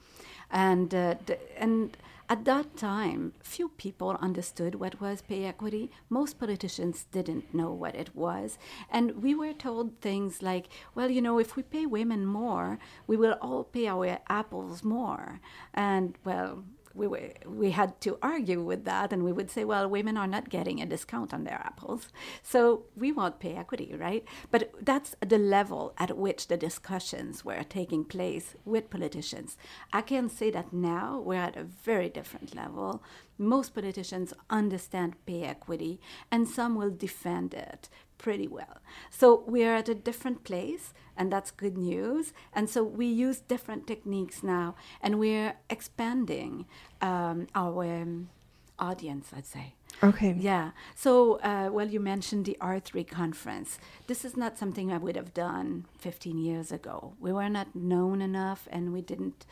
And, 0.52 0.94
uh, 0.94 1.16
and 1.58 1.96
at 2.28 2.46
that 2.46 2.78
time, 2.78 3.34
few 3.42 3.70
people 3.70 4.16
understood 4.22 4.76
what 4.76 5.02
was 5.02 5.24
pay 5.24 5.46
equity. 5.46 5.90
Most 6.10 6.40
politicians 6.40 7.08
didn't 7.12 7.54
know 7.56 7.72
what 7.72 7.96
it 7.96 8.16
was. 8.16 8.60
And 8.92 9.24
we 9.24 9.34
were 9.34 9.54
told 9.54 10.00
things 10.00 10.44
like, 10.44 10.68
well, 10.94 11.10
you 11.10 11.22
know, 11.22 11.40
if 11.40 11.56
we 11.56 11.64
pay 11.64 11.88
women 11.88 12.28
more, 12.28 12.78
we 13.08 13.18
will 13.18 13.36
all 13.42 13.64
pay 13.64 13.88
our 13.88 14.20
apples 14.28 14.84
more. 14.84 15.42
And, 15.74 16.18
well, 16.24 16.64
we, 17.00 17.08
were, 17.08 17.32
we 17.48 17.72
had 17.72 18.00
to 18.02 18.20
argue 18.22 18.62
with 18.62 18.84
that, 18.86 19.12
and 19.14 19.24
we 19.24 19.32
would 19.32 19.50
say, 19.50 19.64
well, 19.64 19.88
women 19.90 20.18
are 20.18 20.28
not 20.28 20.50
getting 20.50 20.82
a 20.82 20.86
discount 20.86 21.34
on 21.34 21.46
their 21.46 21.62
apples. 21.64 22.10
So 22.44 22.84
we 22.96 23.12
want 23.12 23.40
pay 23.40 23.56
equity, 23.56 23.96
right? 23.98 24.26
But 24.52 24.74
that's 24.82 25.16
the 25.26 25.38
level 25.38 25.94
at 25.98 26.18
which 26.18 26.48
the 26.48 26.58
discussions 26.58 27.46
were 27.46 27.64
taking 27.64 28.04
place 28.04 28.56
with 28.66 28.90
politicians. 28.90 29.58
I 29.94 30.02
can 30.02 30.30
say 30.30 30.52
that 30.52 30.74
now 30.74 31.20
we're 31.26 31.36
at 31.36 31.56
a 31.56 31.64
very 31.64 32.10
different 32.10 32.54
level. 32.54 33.02
Most 33.38 33.74
politicians 33.74 34.34
understand 34.50 35.16
pay 35.26 35.44
equity, 35.44 36.02
and 36.30 36.48
some 36.48 36.76
will 36.76 36.92
defend 36.92 37.54
it 37.54 37.90
pretty 38.20 38.48
well. 38.48 38.78
So 39.10 39.44
we're 39.48 39.74
at 39.74 39.90
a 39.90 39.96
different 39.96 40.44
place, 40.44 40.94
and 41.18 41.34
that's 41.34 41.50
good 41.50 41.78
news. 41.78 42.34
And 42.54 42.70
so 42.70 42.84
we 42.84 43.08
use 43.08 43.40
different 43.40 43.88
techniques 43.88 44.44
now, 44.44 44.76
and 45.02 45.18
we're 45.18 45.56
expanding 45.72 46.68
um, 47.02 47.48
our 47.56 47.84
um, 47.84 48.30
audience, 48.78 49.32
I'd 49.36 49.48
say. 49.48 49.74
Okay. 50.04 50.36
Yeah. 50.40 50.72
So, 50.96 51.40
uh, 51.42 51.70
well, 51.72 51.88
you 51.88 52.00
mentioned 52.00 52.46
the 52.46 52.58
R3 52.62 53.08
conference. 53.08 53.80
This 54.08 54.24
is 54.24 54.38
not 54.38 54.58
something 54.58 54.92
I 54.92 54.98
would 54.98 55.16
have 55.16 55.34
done 55.34 55.86
15 55.98 56.38
years 56.38 56.72
ago. 56.72 57.16
We 57.20 57.34
were 57.34 57.50
not 57.50 57.76
known 57.76 58.22
enough, 58.22 58.68
and 58.72 58.94
we 58.94 59.02
didn't. 59.02 59.46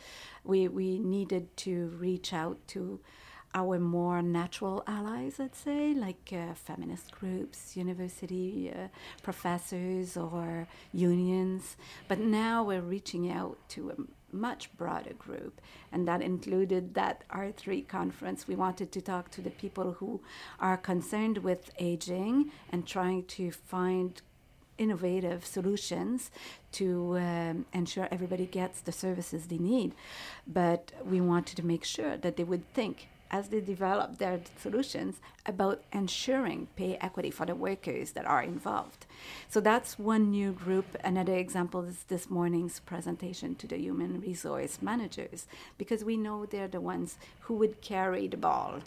We 0.44 0.68
we 0.68 0.98
needed 0.98 1.54
to 1.58 1.88
reach 1.98 2.32
out 2.32 2.56
to 2.68 3.00
our 3.54 3.78
more 3.78 4.22
natural 4.22 4.82
allies, 4.86 5.40
I'd 5.40 5.54
say, 5.54 5.94
like 5.94 6.32
uh, 6.32 6.54
feminist 6.54 7.12
groups, 7.12 7.76
university 7.76 8.70
uh, 8.70 8.88
professors, 9.22 10.16
or 10.16 10.66
unions. 10.92 11.76
But 12.08 12.20
now 12.20 12.62
we're 12.62 12.80
reaching 12.80 13.30
out 13.30 13.56
to 13.70 13.90
a 13.90 14.36
much 14.36 14.76
broader 14.76 15.14
group, 15.14 15.60
and 15.90 16.06
that 16.06 16.20
included 16.20 16.94
that 16.94 17.24
R3 17.30 17.88
conference. 17.88 18.46
We 18.46 18.54
wanted 18.54 18.92
to 18.92 19.00
talk 19.00 19.30
to 19.32 19.40
the 19.40 19.50
people 19.50 19.92
who 19.92 20.20
are 20.60 20.76
concerned 20.76 21.38
with 21.38 21.70
aging 21.78 22.50
and 22.70 22.86
trying 22.86 23.24
to 23.24 23.50
find 23.50 24.20
innovative 24.76 25.44
solutions 25.44 26.30
to 26.70 27.18
um, 27.18 27.66
ensure 27.72 28.06
everybody 28.10 28.46
gets 28.46 28.80
the 28.80 28.92
services 28.92 29.46
they 29.46 29.58
need. 29.58 29.92
But 30.46 30.92
we 31.04 31.20
wanted 31.20 31.56
to 31.56 31.66
make 31.66 31.84
sure 31.84 32.16
that 32.16 32.36
they 32.36 32.44
would 32.44 32.72
think 32.74 33.08
as 33.30 33.48
they 33.48 33.60
develop 33.60 34.18
their 34.18 34.40
solutions 34.60 35.20
about 35.46 35.82
ensuring 35.92 36.68
pay 36.76 36.96
equity 37.00 37.30
for 37.30 37.46
the 37.46 37.54
workers 37.54 38.12
that 38.12 38.26
are 38.26 38.42
involved. 38.42 39.06
So 39.48 39.60
that's 39.60 39.98
one 39.98 40.30
new 40.30 40.52
group. 40.52 40.96
Another 41.04 41.36
example 41.36 41.82
is 41.84 42.04
this 42.08 42.30
morning's 42.30 42.80
presentation 42.80 43.54
to 43.56 43.66
the 43.66 43.78
human 43.78 44.20
resource 44.20 44.80
managers, 44.82 45.46
because 45.76 46.04
we 46.04 46.16
know 46.16 46.46
they're 46.46 46.68
the 46.68 46.80
ones 46.80 47.18
who 47.40 47.54
would 47.54 47.80
carry 47.80 48.28
the 48.28 48.36
ball 48.36 48.80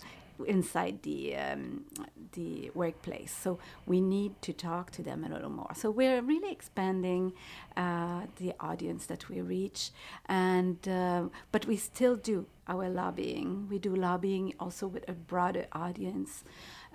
inside 0.48 1.04
the 1.04 1.36
um, 1.36 1.86
the 2.34 2.72
workplace. 2.74 3.32
So 3.32 3.60
we 3.86 4.02
need 4.02 4.42
to 4.42 4.54
talk 4.54 4.90
to 4.92 5.04
them 5.04 5.24
a 5.24 5.30
little 5.30 5.50
more. 5.50 5.72
So 5.76 5.92
we're 5.92 6.22
really 6.22 6.52
expanding 6.52 7.34
uh, 7.78 8.22
the 8.38 8.54
audience 8.60 9.06
that 9.08 9.30
we 9.30 9.42
reach, 9.42 9.92
and 10.28 10.78
uh, 10.88 11.26
but 11.52 11.66
we 11.68 11.78
still 11.78 12.16
do 12.16 12.46
our 12.72 12.90
lobbying. 12.90 13.68
We 13.70 13.78
do 13.80 13.94
lobbying 13.96 14.54
also 14.60 14.88
with 14.88 15.06
a 15.10 15.14
broader 15.14 15.66
audience. 15.74 16.44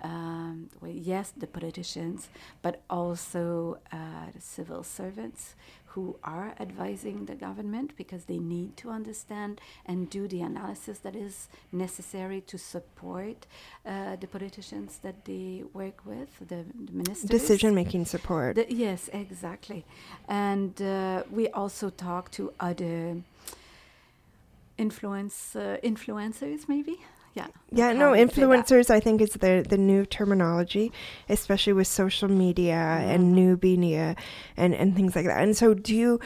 Um, 0.03 0.69
well, 0.81 0.91
yes, 0.91 1.33
the 1.35 1.47
politicians, 1.47 2.29
but 2.61 2.75
also 2.89 3.79
uh, 3.91 4.27
the 4.35 4.41
civil 4.41 4.83
servants 4.83 5.55
who 5.97 6.15
are 6.23 6.53
advising 6.59 7.25
the 7.25 7.33
government 7.33 7.89
because 7.97 8.25
they 8.25 8.37
need 8.37 8.77
to 8.77 8.91
understand 8.91 9.59
and 9.87 9.97
do 10.11 10.27
the 10.27 10.41
analysis 10.41 10.99
that 10.99 11.15
is 11.15 11.49
necessary 11.71 12.41
to 12.41 12.57
support 12.57 13.47
uh, 13.83 14.15
the 14.17 14.27
politicians 14.27 14.99
that 15.01 15.25
they 15.25 15.63
work 15.73 16.05
with, 16.05 16.29
the, 16.51 16.59
the 16.85 16.91
ministers. 16.91 17.29
Decision 17.29 17.73
making 17.73 18.05
support. 18.05 18.55
The, 18.55 18.67
yes, 18.69 19.09
exactly. 19.11 19.85
And 20.27 20.79
uh, 20.79 21.23
we 21.31 21.47
also 21.49 21.89
talk 21.89 22.29
to 22.37 22.53
other 22.59 23.17
influence 24.77 25.55
uh, 25.55 25.77
influencers, 25.83 26.67
maybe 26.67 26.99
yeah. 27.37 27.47
Yeah, 27.71 27.93
no, 27.93 28.13
influencers 28.13 28.89
I 28.89 28.99
think 28.99 29.21
is 29.21 29.31
the 29.31 29.63
the 29.67 29.77
new 29.77 30.05
terminology, 30.05 30.91
especially 31.29 31.73
with 31.73 31.87
social 31.87 32.27
media 32.29 32.73
mm-hmm. 32.73 33.09
and 33.09 33.33
new 33.33 33.59
media 33.61 34.15
and, 34.55 34.73
and 34.73 34.95
things 34.95 35.15
like 35.15 35.25
that. 35.25 35.43
And 35.43 35.55
so 35.55 35.75
do 35.75 35.95
you 35.95 36.19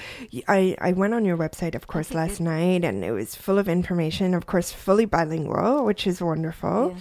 I, 0.47 0.77
I 0.79 0.93
went 0.93 1.13
on 1.13 1.25
your 1.25 1.37
website 1.37 1.75
of 1.75 1.87
course 1.87 2.13
last 2.13 2.39
night 2.39 2.85
and 2.85 3.03
it 3.03 3.11
was 3.11 3.35
full 3.35 3.59
of 3.59 3.67
information, 3.67 4.33
of 4.33 4.45
course 4.45 4.71
fully 4.71 5.05
bilingual, 5.05 5.83
which 5.83 6.07
is 6.07 6.21
wonderful. 6.21 6.95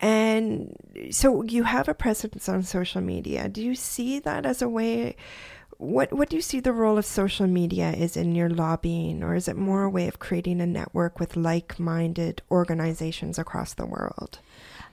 And 0.00 0.74
so 1.12 1.42
you 1.42 1.62
have 1.62 1.88
a 1.88 1.94
presence 1.94 2.48
on 2.48 2.64
social 2.64 3.00
media. 3.00 3.48
Do 3.48 3.62
you 3.62 3.76
see 3.76 4.18
that 4.20 4.44
as 4.44 4.60
a 4.60 4.68
way 4.68 5.14
what 5.82 6.12
what 6.12 6.28
do 6.28 6.36
you 6.36 6.42
see 6.42 6.60
the 6.60 6.72
role 6.72 6.96
of 6.96 7.04
social 7.04 7.46
media 7.46 7.90
is 7.90 8.16
in 8.16 8.34
your 8.34 8.48
lobbying, 8.48 9.22
or 9.22 9.34
is 9.34 9.48
it 9.48 9.56
more 9.56 9.82
a 9.82 9.90
way 9.90 10.06
of 10.06 10.20
creating 10.20 10.60
a 10.60 10.66
network 10.66 11.18
with 11.18 11.36
like-minded 11.36 12.40
organizations 12.50 13.38
across 13.38 13.74
the 13.74 13.86
world? 13.86 14.38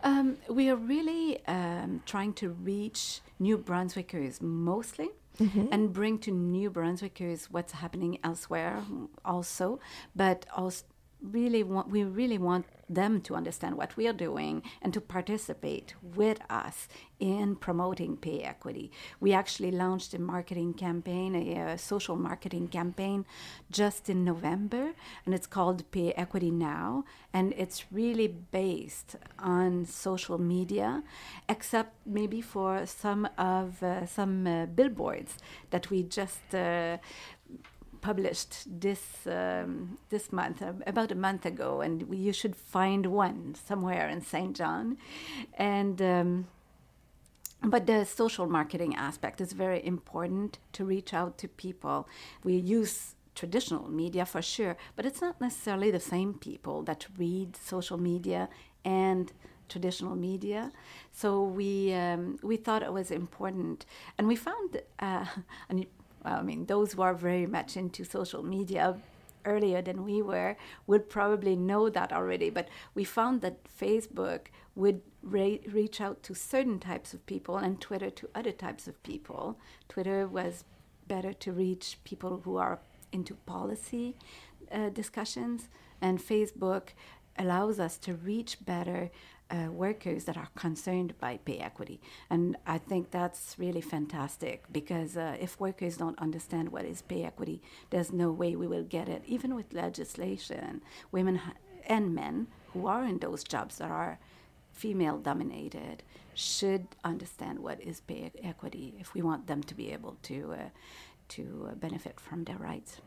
Um, 0.03 0.38
we 0.50 0.69
are 0.69 0.75
really 0.75 1.46
um, 1.46 2.01
trying 2.05 2.34
to 2.34 2.50
reach 2.50 3.22
New 3.38 3.58
Brunswickers 3.58 4.41
mostly. 4.41 5.10
Mm-hmm. 5.39 5.67
And 5.72 5.93
bring 5.93 6.17
to 6.19 6.31
New 6.31 6.69
Brunswickers 6.69 7.46
what's 7.50 7.72
happening 7.72 8.19
elsewhere, 8.25 8.84
also, 9.24 9.79
but 10.13 10.46
also 10.53 10.84
really 11.22 11.64
want 11.64 11.90
we 11.90 12.04
really 12.04 12.38
want 12.38 12.66
them 12.90 13.22
to 13.22 13.36
understand 13.36 13.76
what 13.76 13.96
we 13.96 14.08
are 14.08 14.14
doing 14.14 14.64
and 14.82 14.94
to 14.94 15.00
participate 15.00 15.94
with 16.16 16.40
us 16.50 16.88
in 17.20 17.56
promoting 17.56 18.18
pay 18.18 18.42
equity. 18.42 18.92
We 19.20 19.32
actually 19.34 19.72
launched 19.72 20.14
a 20.14 20.20
marketing 20.20 20.74
campaign, 20.74 21.36
a, 21.36 21.74
a, 21.74 21.78
social 21.78 22.16
marketing 22.16 22.70
campaign, 22.70 23.26
just 23.70 24.10
in 24.10 24.24
November, 24.24 24.94
and 25.26 25.36
it's 25.36 25.46
called 25.46 25.90
Pay 25.92 26.14
Equity 26.14 26.50
Now, 26.50 27.04
and 27.34 27.54
it's 27.58 27.92
really 27.92 28.28
based 28.28 29.18
on 29.38 29.86
social 29.86 30.38
media, 30.40 31.04
except 31.48 31.94
maybe 32.06 32.42
for 32.42 32.86
some 32.86 33.28
of 33.38 33.84
uh, 33.84 34.06
some 34.06 34.48
uh, 34.48 34.66
billboards 34.66 35.38
that 35.70 35.90
we 35.90 36.04
just 36.04 36.56
uh, 36.56 36.98
published 38.01 38.79
this 38.82 39.27
um, 39.27 39.98
this 40.10 40.32
month, 40.32 40.62
about 40.86 41.12
a 41.12 41.15
month 41.15 41.46
ago, 41.46 41.82
and 41.82 42.06
you 42.13 42.34
should 42.34 42.56
find 42.56 43.06
one 43.08 43.56
somewhere 43.56 44.08
in 44.10 44.22
Saint 44.22 44.56
John, 44.56 44.98
and. 45.58 46.01
Um, 46.01 46.48
but 47.62 47.88
the 47.88 48.06
social 48.06 48.48
marketing 48.48 48.96
aspect 48.96 49.41
is 49.41 49.51
very 49.51 49.86
important 49.86 50.60
to 50.72 50.86
reach 50.86 51.13
out 51.13 51.38
to 51.39 51.50
people. 51.50 52.08
We 52.41 52.56
use 52.56 53.15
traditional 53.36 53.89
media 53.89 54.25
for 54.25 54.41
sure, 54.41 54.77
but 54.96 55.06
it's 55.06 55.22
not 55.22 55.41
necessarily 55.41 55.91
the 55.91 56.00
same 56.00 56.34
people 56.34 56.84
that 56.84 57.08
read 57.18 57.58
social 57.58 57.98
media 57.98 58.48
and 58.86 59.32
traditional 59.70 60.15
media. 60.15 60.72
So 61.12 61.44
we 61.44 61.94
um, 61.94 62.39
we 62.44 62.58
thought 62.58 62.84
it 62.84 62.91
was 62.91 63.12
important, 63.12 63.86
and 64.17 64.28
we 64.28 64.36
found, 64.36 64.82
uh, 65.00 65.26
I 66.23 66.41
mean, 66.41 66.65
those 66.65 66.93
who 66.93 67.01
are 67.01 67.13
very 67.13 67.45
much 67.45 67.77
into 67.77 68.03
social 68.03 68.43
media 68.43 68.97
earlier 69.45 69.82
than 69.82 70.03
we 70.03 70.21
were 70.21 70.58
would 70.86 71.10
probably 71.10 71.55
know 71.55 71.89
that 71.89 72.12
already. 72.12 72.49
But 72.49 72.67
we 72.93 73.03
found 73.03 73.41
that 73.41 73.60
Facebook 73.63 74.47
would 74.75 75.01
re- 75.23 75.62
reach 75.71 76.01
out 76.01 76.23
to 76.23 76.34
certain 76.34 76.79
types 76.79 77.13
of 77.13 77.25
people 77.25 77.58
and 77.58 77.79
Twitter 77.79 78.10
to 78.10 78.29
other 78.36 78.51
types 78.51 78.88
of 78.88 79.01
people. 79.03 79.58
Twitter 79.88 80.27
was 80.27 80.65
better 81.08 81.34
to 81.34 81.51
reach 81.51 81.97
people 82.03 82.41
who 82.43 82.58
are 82.58 82.79
into 83.12 83.34
policy 83.45 84.15
uh, 84.71 84.89
discussions, 84.89 85.69
and 86.01 86.19
Facebook 86.19 86.89
allows 87.38 87.79
us 87.79 87.97
to 87.97 88.13
reach 88.13 88.63
better 88.65 89.10
uh, 89.52 89.72
workers 89.72 90.26
that 90.26 90.38
are 90.38 90.50
concerned 90.56 91.14
by 91.20 91.38
pay 91.38 91.58
equity. 91.58 92.00
And 92.30 92.56
I 92.68 92.78
think 92.78 93.12
that's 93.12 93.56
really 93.58 93.82
fantastic 93.82 94.64
because 94.72 95.18
uh, 95.18 95.38
if 95.40 95.60
workers 95.60 95.98
don't 95.98 96.20
understand 96.20 96.70
what 96.70 96.86
is 96.86 97.02
pay 97.02 97.24
equity, 97.24 97.62
there's 97.90 98.12
no 98.12 98.32
way 98.32 98.56
we 98.56 98.68
will 98.68 98.84
get 98.84 99.10
it. 99.10 99.24
Even 99.26 99.56
with 99.56 99.74
legislation, 99.74 100.82
women 101.12 101.36
ha- 101.38 101.54
and 101.88 102.14
men 102.14 102.48
who 102.74 102.88
are 102.88 103.04
in 103.04 103.20
those 103.20 103.44
jobs 103.44 103.78
that 103.78 103.90
are 103.90 104.20
female 104.72 105.18
dominated 105.18 106.04
should 106.34 106.88
understand 107.04 107.60
what 107.60 107.82
is 107.82 108.00
pay 108.02 108.32
equity 108.44 108.94
if 109.00 109.14
we 109.14 109.22
want 109.22 109.48
them 109.48 109.62
to 109.64 109.76
be 109.76 109.92
able 109.92 110.16
to 110.24 110.54
uh, 110.54 110.70
to 111.28 111.72
benefit 111.76 112.20
from 112.20 112.44
their 112.46 112.58
rights. 112.58 113.02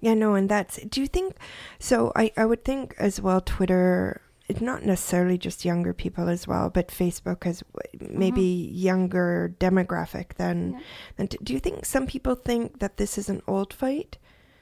Yeah, 0.00 0.14
no, 0.14 0.34
and 0.34 0.48
that's. 0.48 0.80
Do 0.82 1.00
you 1.00 1.06
think? 1.06 1.36
So 1.78 2.12
I 2.14 2.30
I 2.36 2.44
would 2.44 2.64
think 2.64 2.94
as 2.98 3.20
well. 3.20 3.40
Twitter 3.40 4.20
not 4.60 4.84
necessarily 4.84 5.38
just 5.38 5.64
younger 5.64 5.92
people 5.92 6.28
as 6.28 6.46
well, 6.46 6.70
but 6.70 6.88
Facebook 6.88 7.44
has 7.44 7.62
maybe 8.00 8.42
mm-hmm. 8.42 8.76
younger 8.76 9.54
demographic 9.60 10.34
than. 10.34 10.72
Yeah. 10.72 10.78
than 11.16 11.28
t- 11.28 11.38
do 11.42 11.52
you 11.52 11.60
think 11.60 11.84
some 11.84 12.06
people 12.06 12.34
think 12.34 12.78
that 12.78 12.96
this 12.96 13.18
is 13.18 13.28
an 13.28 13.42
old 13.46 13.72
fight? 13.72 14.18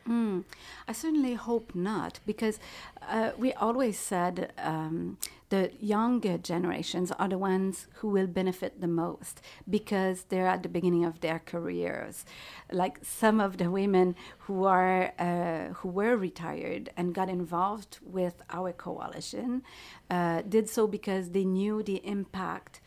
Mm, 0.09 0.45
I 0.87 0.93
certainly 0.93 1.35
hope 1.35 1.75
not, 1.75 2.21
because 2.27 2.61
uh, 3.09 3.31
we 3.37 3.53
always 3.55 3.99
said 3.99 4.53
um, 4.59 5.19
the 5.49 5.71
younger 5.79 6.39
generations 6.39 7.13
are 7.13 7.29
the 7.29 7.39
ones 7.39 7.87
who 7.95 8.09
will 8.09 8.27
benefit 8.27 8.81
the 8.81 8.89
most 8.89 9.41
because 9.69 10.25
they're 10.25 10.49
at 10.49 10.63
the 10.63 10.69
beginning 10.69 11.05
of 11.05 11.21
their 11.21 11.39
careers. 11.39 12.25
Like 12.73 12.99
some 13.03 13.41
of 13.41 13.59
the 13.59 13.71
women 13.71 14.17
who 14.41 14.65
are 14.65 15.13
uh, 15.19 15.75
who 15.75 15.89
were 15.89 16.17
retired 16.17 16.91
and 16.97 17.15
got 17.15 17.29
involved 17.29 17.99
with 18.03 18.43
our 18.51 18.73
coalition 18.73 19.63
uh, 20.11 20.43
did 20.43 20.69
so 20.69 20.87
because 20.87 21.31
they 21.31 21.45
knew 21.45 21.83
the 21.83 22.05
impact 22.07 22.81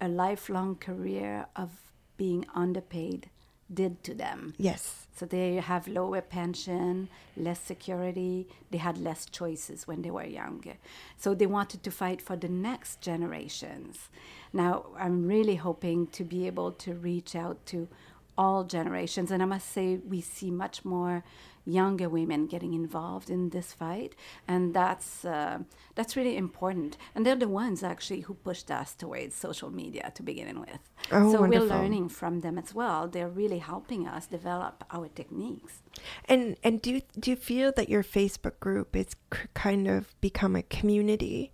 a 0.00 0.08
lifelong 0.08 0.76
career 0.76 1.46
of 1.56 1.70
being 2.16 2.44
underpaid 2.54 3.30
did 3.74 4.02
to 4.04 4.14
them. 4.14 4.54
Yes. 4.58 5.06
So 5.14 5.26
they 5.26 5.56
have 5.56 5.86
lower 5.86 6.20
pension, 6.20 7.08
less 7.36 7.60
security. 7.60 8.48
They 8.70 8.78
had 8.78 8.98
less 8.98 9.26
choices 9.26 9.86
when 9.86 10.02
they 10.02 10.10
were 10.10 10.24
younger. 10.24 10.74
So 11.16 11.34
they 11.34 11.46
wanted 11.46 11.82
to 11.82 11.90
fight 11.90 12.22
for 12.22 12.34
the 12.34 12.48
next 12.48 13.00
generations. 13.00 14.08
Now, 14.52 14.86
I'm 14.98 15.26
really 15.26 15.56
hoping 15.56 16.06
to 16.08 16.24
be 16.24 16.46
able 16.46 16.72
to 16.72 16.94
reach 16.94 17.36
out 17.36 17.64
to 17.66 17.88
all 18.36 18.64
generations. 18.64 19.30
And 19.30 19.42
I 19.42 19.46
must 19.46 19.70
say, 19.70 19.96
we 19.96 20.20
see 20.20 20.50
much 20.50 20.84
more 20.84 21.22
younger 21.64 22.08
women 22.08 22.46
getting 22.46 22.74
involved 22.74 23.30
in 23.30 23.50
this 23.50 23.72
fight, 23.72 24.14
and 24.48 24.74
that's 24.74 25.24
uh, 25.24 25.58
that's 25.94 26.16
really 26.16 26.36
important. 26.36 26.96
And 27.14 27.24
they're 27.24 27.36
the 27.36 27.48
ones 27.48 27.82
actually 27.82 28.20
who 28.20 28.34
pushed 28.34 28.70
us 28.70 28.94
towards 28.94 29.34
social 29.34 29.70
media 29.70 30.12
to 30.14 30.22
begin 30.22 30.60
with. 30.60 30.78
Oh, 31.10 31.32
so 31.32 31.40
wonderful. 31.40 31.68
we're 31.68 31.74
learning 31.74 32.08
from 32.08 32.40
them 32.40 32.58
as 32.58 32.74
well. 32.74 33.08
They're 33.08 33.28
really 33.28 33.58
helping 33.58 34.06
us 34.06 34.26
develop 34.26 34.84
our 34.90 35.08
techniques. 35.08 35.82
And 36.26 36.56
and 36.62 36.80
do 36.82 36.94
you, 36.94 37.02
do 37.18 37.30
you 37.30 37.36
feel 37.36 37.72
that 37.76 37.88
your 37.88 38.02
Facebook 38.02 38.58
group 38.60 38.96
is 38.96 39.08
kind 39.54 39.88
of 39.88 40.14
become 40.20 40.56
a 40.56 40.62
community? 40.62 41.52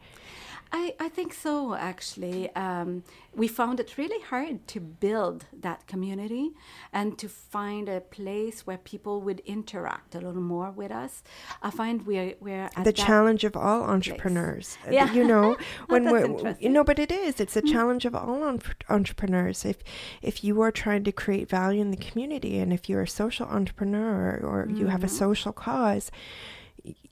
I, 0.73 0.95
I 1.01 1.09
think 1.09 1.33
so, 1.33 1.75
actually. 1.75 2.55
Um, 2.55 3.03
we 3.35 3.49
found 3.49 3.81
it 3.81 3.97
really 3.97 4.23
hard 4.25 4.67
to 4.69 4.81
build 4.81 5.47
that 5.61 5.87
community 5.87 6.51
and 6.93 7.17
to 7.19 7.29
find 7.29 7.89
a 7.89 8.01
place 8.01 8.67
where 8.67 8.79
people 8.79 9.21
would 9.23 9.41
interact 9.41 10.15
a 10.15 10.21
little 10.21 10.43
more 10.43 10.71
with 10.71 10.91
us. 10.91 11.23
I 11.63 11.71
find 11.71 12.07
we're, 12.07 12.35
we're 12.41 12.69
the 12.83 12.93
challenge 12.93 13.45
of 13.45 13.57
all 13.57 13.85
entrepreneurs. 13.85 14.77
Place. 14.83 14.95
Yeah. 14.99 15.13
You 15.13 15.25
know, 15.25 15.57
when 15.89 16.11
we're, 16.11 16.57
you 16.59 16.69
know, 16.69 16.83
but 16.83 16.99
it 16.99 17.13
is, 17.13 17.41
it's 17.41 17.57
a 17.57 17.63
mm. 17.63 17.71
challenge 17.71 18.05
of 18.05 18.15
all 18.15 18.43
entrepreneurs. 18.89 19.65
If, 19.65 19.79
if 20.23 20.43
you 20.43 20.61
are 20.63 20.73
trying 20.73 21.05
to 21.05 21.13
create 21.13 21.49
value 21.49 21.81
in 21.81 21.91
the 21.91 21.97
community 21.97 22.59
and 22.59 22.73
if 22.73 22.89
you're 22.89 23.03
a 23.03 23.09
social 23.09 23.47
entrepreneur 23.47 24.41
or, 24.43 24.47
or 24.47 24.67
mm-hmm. 24.67 24.77
you 24.77 24.87
have 24.87 25.05
a 25.05 25.07
mm-hmm. 25.07 25.17
social 25.17 25.53
cause, 25.53 26.11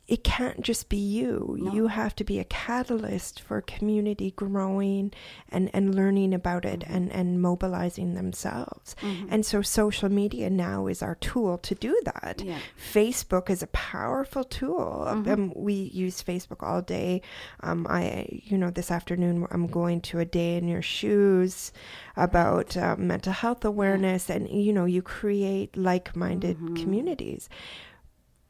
it 0.08 0.22
can't 0.22 0.60
just 0.60 0.88
be 0.88 0.96
you. 0.96 1.56
No. 1.58 1.72
You 1.72 1.86
have 1.88 2.14
to 2.16 2.24
be 2.24 2.38
a 2.38 2.44
catalyst 2.44 3.40
for 3.40 3.60
community 3.60 4.30
growing 4.30 5.12
and, 5.48 5.68
and 5.74 5.96
learning 5.96 6.32
about 6.32 6.64
it 6.64 6.80
mm-hmm. 6.80 6.94
and, 6.94 7.12
and 7.12 7.42
mobilizing 7.42 8.14
themselves. 8.14 8.94
Mm-hmm. 9.02 9.26
And 9.30 9.44
so 9.44 9.62
social 9.62 10.08
media 10.08 10.48
now 10.48 10.86
is 10.86 11.02
our 11.02 11.16
tool 11.16 11.58
to 11.58 11.74
do 11.74 12.00
that. 12.04 12.40
Yeah. 12.44 12.58
Facebook 12.94 13.50
is 13.50 13.64
a 13.64 13.68
powerful 13.68 14.44
tool. 14.44 15.06
Mm-hmm. 15.08 15.30
Um, 15.30 15.52
we 15.56 15.74
use 15.74 16.22
Facebook 16.22 16.62
all 16.62 16.82
day. 16.82 17.22
Um, 17.60 17.86
I, 17.90 18.26
you 18.30 18.56
know, 18.56 18.70
this 18.70 18.92
afternoon 18.92 19.46
I'm 19.50 19.66
going 19.66 20.00
to 20.02 20.20
a 20.20 20.24
day 20.24 20.56
in 20.56 20.68
your 20.68 20.82
shoes 20.82 21.72
about 22.16 22.76
uh, 22.76 22.94
mental 22.96 23.32
health 23.32 23.64
awareness, 23.64 24.28
yeah. 24.28 24.36
and 24.36 24.48
you 24.48 24.72
know, 24.72 24.84
you 24.84 25.02
create 25.02 25.76
like-minded 25.76 26.56
mm-hmm. 26.56 26.76
communities. 26.76 27.48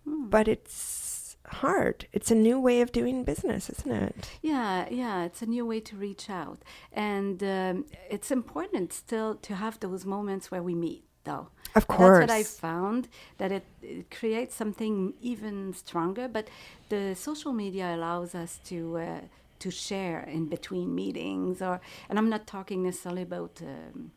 Hmm. 0.04 0.28
But 0.28 0.48
it's 0.48 1.05
hard. 1.48 2.06
It's 2.12 2.30
a 2.30 2.34
new 2.34 2.58
way 2.60 2.80
of 2.80 2.92
doing 2.92 3.24
business, 3.24 3.70
isn't 3.70 3.92
it? 3.92 4.30
Yeah, 4.42 4.86
yeah, 4.90 5.24
it's 5.24 5.42
a 5.42 5.46
new 5.46 5.66
way 5.66 5.80
to 5.80 5.96
reach 5.96 6.28
out. 6.30 6.62
And 6.92 7.42
um, 7.42 7.84
it's 8.10 8.30
important 8.30 8.92
still 8.92 9.34
to 9.36 9.54
have 9.54 9.80
those 9.80 10.04
moments 10.04 10.50
where 10.50 10.62
we 10.62 10.74
meet, 10.74 11.04
though. 11.24 11.48
Of 11.74 11.86
course. 11.86 12.26
That's 12.26 12.30
what 12.30 12.36
I 12.38 12.42
found, 12.42 13.08
that 13.38 13.52
it, 13.52 13.64
it, 13.82 14.10
creates 14.10 14.54
something 14.54 15.14
even 15.20 15.74
stronger. 15.74 16.28
But 16.28 16.48
the 16.88 17.14
social 17.14 17.52
media 17.52 17.94
allows 17.94 18.34
us 18.34 18.60
to. 18.66 18.98
Uh, 18.98 19.20
to 19.58 19.70
share 19.70 20.20
in 20.20 20.44
between 20.44 20.94
meetings, 20.94 21.62
or 21.62 21.80
and 22.10 22.18
I'm 22.18 22.28
not 22.28 22.46
talking 22.46 22.82
necessarily 22.82 23.22
about, 23.22 23.62
um, 23.62 24.10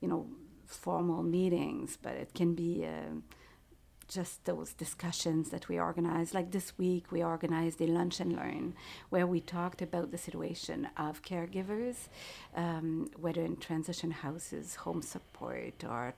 you 0.00 0.08
know, 0.08 0.26
formal 0.66 1.22
meetings, 1.22 1.96
but 2.02 2.14
it 2.14 2.34
can 2.34 2.54
be 2.54 2.84
uh, 2.84 3.14
just 4.12 4.44
those 4.44 4.72
discussions 4.72 5.50
that 5.50 5.68
we 5.68 5.78
organized. 5.78 6.34
Like 6.34 6.50
this 6.50 6.76
week, 6.78 7.10
we 7.10 7.22
organized 7.22 7.80
a 7.80 7.86
lunch 7.86 8.20
and 8.20 8.32
learn 8.36 8.74
where 9.10 9.26
we 9.26 9.40
talked 9.40 9.82
about 9.82 10.10
the 10.10 10.18
situation 10.18 10.88
of 10.96 11.22
caregivers, 11.22 12.08
um, 12.54 13.10
whether 13.18 13.42
in 13.42 13.56
transition 13.56 14.10
houses, 14.10 14.76
home 14.76 15.02
support, 15.02 15.84
or 15.84 16.14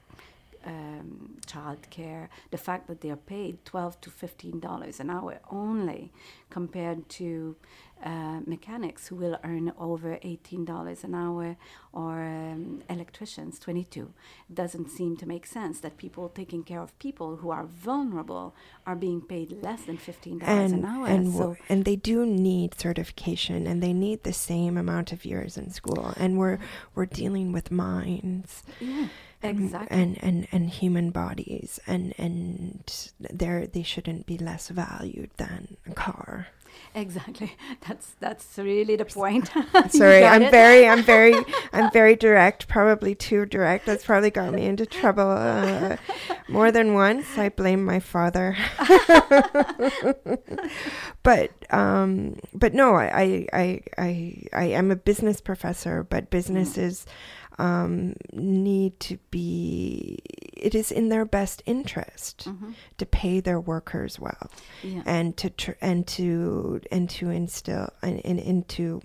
um, 0.66 1.36
childcare, 1.46 2.28
the 2.50 2.56
fact 2.56 2.86
that 2.88 3.00
they 3.02 3.10
are 3.10 3.16
paid 3.16 3.64
twelve 3.64 4.00
to 4.00 4.10
fifteen 4.10 4.60
dollars 4.60 4.98
an 5.00 5.10
hour 5.10 5.38
only, 5.50 6.10
compared 6.50 7.08
to 7.10 7.56
uh, 8.02 8.40
mechanics 8.46 9.08
who 9.08 9.16
will 9.16 9.38
earn 9.44 9.72
over 9.78 10.18
$18 10.24 11.04
an 11.04 11.14
hour 11.14 11.56
or 11.92 12.22
um, 12.22 12.82
electricians 12.90 13.58
22 13.58 14.12
it 14.50 14.54
doesn't 14.54 14.90
seem 14.90 15.16
to 15.16 15.26
make 15.26 15.46
sense 15.46 15.80
that 15.80 15.96
people 15.96 16.28
taking 16.28 16.62
care 16.62 16.80
of 16.80 16.98
people 16.98 17.36
who 17.36 17.50
are 17.50 17.64
vulnerable 17.64 18.54
are 18.86 18.96
being 18.96 19.20
paid 19.20 19.52
less 19.62 19.82
than 19.82 19.96
$15 19.96 20.42
and, 20.42 20.74
an 20.74 20.84
hour. 20.84 21.06
and, 21.06 21.32
so 21.32 21.56
and 21.68 21.84
they 21.84 21.96
do 21.96 22.26
need 22.26 22.78
certification 22.78 23.66
and 23.66 23.82
they 23.82 23.92
need 23.92 24.22
the 24.24 24.32
same 24.32 24.76
amount 24.76 25.12
of 25.12 25.24
years 25.24 25.56
in 25.56 25.70
school. 25.70 26.12
And 26.16 26.38
we're 26.38 26.58
we're 26.94 27.06
dealing 27.06 27.52
with 27.52 27.70
minds. 27.70 28.62
Yeah 28.80 29.08
exactly. 29.44 29.96
and, 29.96 30.22
and 30.22 30.46
and 30.52 30.70
human 30.70 31.10
bodies 31.10 31.78
and 31.86 32.14
and 32.18 33.12
they 33.18 33.68
they 33.72 33.82
shouldn't 33.82 34.26
be 34.26 34.38
less 34.38 34.68
valued 34.68 35.30
than 35.36 35.76
a 35.86 35.92
car 35.92 36.48
Exactly. 36.96 37.56
That's 37.88 38.14
that's 38.20 38.56
really 38.56 38.94
the 38.94 39.04
point. 39.04 39.50
Sorry, 39.88 40.24
I'm 40.24 40.42
it. 40.42 40.52
very 40.52 40.86
I'm 40.88 41.02
very 41.02 41.34
I'm 41.72 41.90
very 41.90 42.14
direct, 42.14 42.68
probably 42.68 43.16
too 43.16 43.46
direct. 43.46 43.84
That's 43.84 44.04
probably 44.04 44.30
got 44.30 44.54
me 44.54 44.64
into 44.66 44.86
trouble 44.86 45.28
uh, 45.28 45.96
more 46.48 46.70
than 46.70 46.94
once. 46.94 47.36
I 47.36 47.48
blame 47.48 47.84
my 47.84 47.98
father. 47.98 48.56
but 51.24 51.50
um 51.70 52.36
but 52.54 52.74
no, 52.74 52.94
I 52.94 53.48
I 53.52 53.80
I 53.98 54.42
I 54.52 54.64
am 54.66 54.92
a 54.92 54.96
business 54.96 55.40
professor, 55.40 56.04
but 56.04 56.30
business 56.30 56.76
mm. 56.76 56.82
is 56.82 57.06
um, 57.58 58.14
need 58.32 58.98
to 59.00 59.18
be 59.30 60.18
it 60.52 60.74
is 60.74 60.90
in 60.90 61.08
their 61.08 61.24
best 61.24 61.62
interest 61.66 62.46
mm-hmm. 62.46 62.72
to 62.98 63.06
pay 63.06 63.40
their 63.40 63.60
workers 63.60 64.18
well 64.18 64.50
yeah. 64.82 65.02
and 65.06 65.36
to 65.36 65.50
tr- 65.50 65.72
and 65.80 66.06
to 66.06 66.80
and 66.90 67.10
to 67.10 67.30
instill 67.30 67.90
and, 68.02 68.20
and, 68.24 68.40
and 68.40 68.68
to 68.68 69.00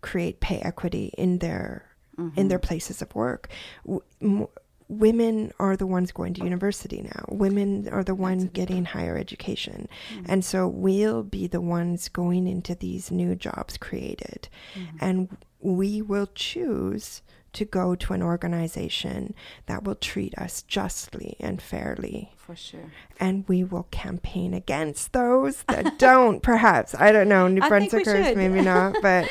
create 0.00 0.40
pay 0.40 0.58
equity 0.60 1.12
in 1.18 1.38
their 1.38 1.86
mm-hmm. 2.18 2.38
in 2.38 2.48
their 2.48 2.58
places 2.58 3.02
of 3.02 3.14
work 3.14 3.48
w- 3.84 4.02
m- 4.22 4.48
women 4.88 5.52
are 5.58 5.76
the 5.76 5.86
ones 5.86 6.12
going 6.12 6.34
to 6.34 6.44
university 6.44 7.02
now. 7.02 7.24
Women 7.28 7.88
are 7.90 8.04
the 8.04 8.14
ones 8.14 8.44
getting 8.52 8.84
higher 8.84 9.16
education. 9.16 9.88
Mm-hmm. 10.14 10.26
And 10.28 10.44
so 10.44 10.68
we'll 10.68 11.22
be 11.24 11.46
the 11.46 11.60
ones 11.60 12.08
going 12.08 12.46
into 12.46 12.74
these 12.74 13.10
new 13.10 13.34
jobs 13.34 13.76
created. 13.76 14.48
Mm-hmm. 14.74 14.96
And 15.00 15.36
we 15.60 16.02
will 16.02 16.28
choose 16.34 17.22
to 17.56 17.64
go 17.64 17.94
to 17.94 18.12
an 18.12 18.22
organization 18.22 19.34
that 19.64 19.82
will 19.82 19.94
treat 19.94 20.36
us 20.38 20.62
justly 20.62 21.36
and 21.40 21.60
fairly. 21.60 22.32
For 22.36 22.54
sure. 22.54 22.92
And 23.18 23.48
we 23.48 23.64
will 23.64 23.84
campaign 23.84 24.52
against 24.52 25.12
those 25.12 25.62
that 25.64 25.98
don't, 25.98 26.42
perhaps. 26.42 26.94
I 26.94 27.12
don't 27.12 27.28
know. 27.28 27.48
New 27.48 27.62
Brunswickers, 27.62 28.36
maybe 28.36 28.60
not, 28.60 28.96
but 29.02 29.28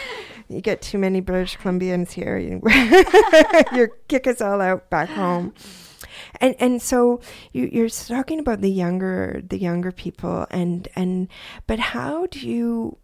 you 0.49 0.59
get 0.59 0.81
too 0.81 0.97
many 0.97 1.21
British 1.21 1.57
Columbians 1.57 2.11
here. 2.11 2.37
You, 2.37 2.61
you 3.77 3.89
kick 4.07 4.25
us 4.25 4.41
all 4.41 4.59
out 4.59 4.89
back 4.89 5.09
home. 5.09 5.53
And 6.41 6.55
and 6.59 6.81
so 6.81 7.21
you, 7.53 7.69
you're 7.71 7.89
talking 7.89 8.39
about 8.39 8.61
the 8.61 8.69
younger 8.69 9.41
the 9.47 9.57
younger 9.57 9.91
people 9.91 10.45
and 10.51 10.87
and 10.95 11.29
but 11.65 11.79
how 11.79 12.25
do 12.25 12.45
you 12.45 12.97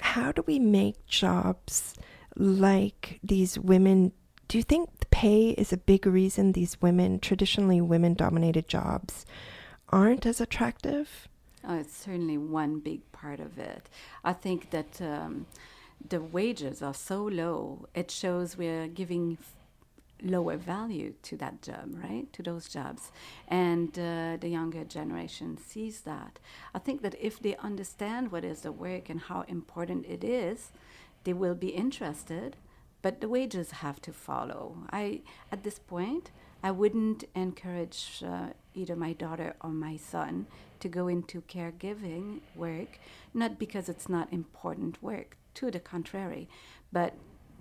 how 0.00 0.32
do 0.32 0.42
we 0.46 0.58
make 0.58 1.06
jobs 1.06 1.94
like 2.36 3.20
these 3.22 3.58
women 3.58 4.12
do 4.52 4.58
you 4.58 4.64
think 4.64 4.90
the 5.00 5.06
pay 5.06 5.52
is 5.52 5.72
a 5.72 5.78
big 5.78 6.04
reason 6.04 6.52
these 6.52 6.78
women, 6.82 7.18
traditionally 7.18 7.80
women 7.80 8.12
dominated 8.12 8.68
jobs, 8.68 9.24
aren't 9.88 10.26
as 10.26 10.42
attractive? 10.42 11.26
Oh, 11.66 11.78
it's 11.78 11.96
certainly 11.96 12.36
one 12.36 12.78
big 12.78 13.00
part 13.12 13.40
of 13.40 13.58
it. 13.58 13.88
I 14.22 14.34
think 14.34 14.68
that 14.68 15.00
um, 15.00 15.46
the 16.06 16.20
wages 16.20 16.82
are 16.82 16.92
so 16.92 17.24
low, 17.24 17.86
it 17.94 18.10
shows 18.10 18.58
we're 18.58 18.88
giving 18.88 19.38
lower 20.22 20.58
value 20.58 21.14
to 21.22 21.38
that 21.38 21.62
job, 21.62 21.94
right? 21.94 22.30
To 22.34 22.42
those 22.42 22.68
jobs. 22.68 23.10
And 23.48 23.98
uh, 23.98 24.36
the 24.38 24.48
younger 24.50 24.84
generation 24.84 25.56
sees 25.56 26.02
that. 26.02 26.38
I 26.74 26.78
think 26.78 27.00
that 27.00 27.14
if 27.18 27.40
they 27.40 27.56
understand 27.56 28.30
what 28.30 28.44
is 28.44 28.60
the 28.60 28.72
work 28.72 29.08
and 29.08 29.18
how 29.18 29.46
important 29.48 30.04
it 30.04 30.22
is, 30.22 30.72
they 31.24 31.32
will 31.32 31.54
be 31.54 31.68
interested 31.68 32.56
but 33.02 33.20
the 33.20 33.28
wages 33.28 33.70
have 33.70 34.00
to 34.02 34.12
follow. 34.12 34.78
I 34.90 35.22
at 35.50 35.64
this 35.64 35.78
point, 35.78 36.30
I 36.62 36.70
wouldn't 36.70 37.24
encourage 37.34 38.22
uh, 38.24 38.50
either 38.74 38.96
my 38.96 39.12
daughter 39.12 39.54
or 39.60 39.70
my 39.70 39.96
son 39.96 40.46
to 40.80 40.88
go 40.88 41.08
into 41.08 41.42
caregiving 41.42 42.40
work, 42.54 42.98
not 43.34 43.58
because 43.58 43.88
it's 43.88 44.08
not 44.08 44.32
important 44.32 45.02
work, 45.02 45.36
to 45.54 45.70
the 45.70 45.80
contrary, 45.80 46.48
but 46.92 47.14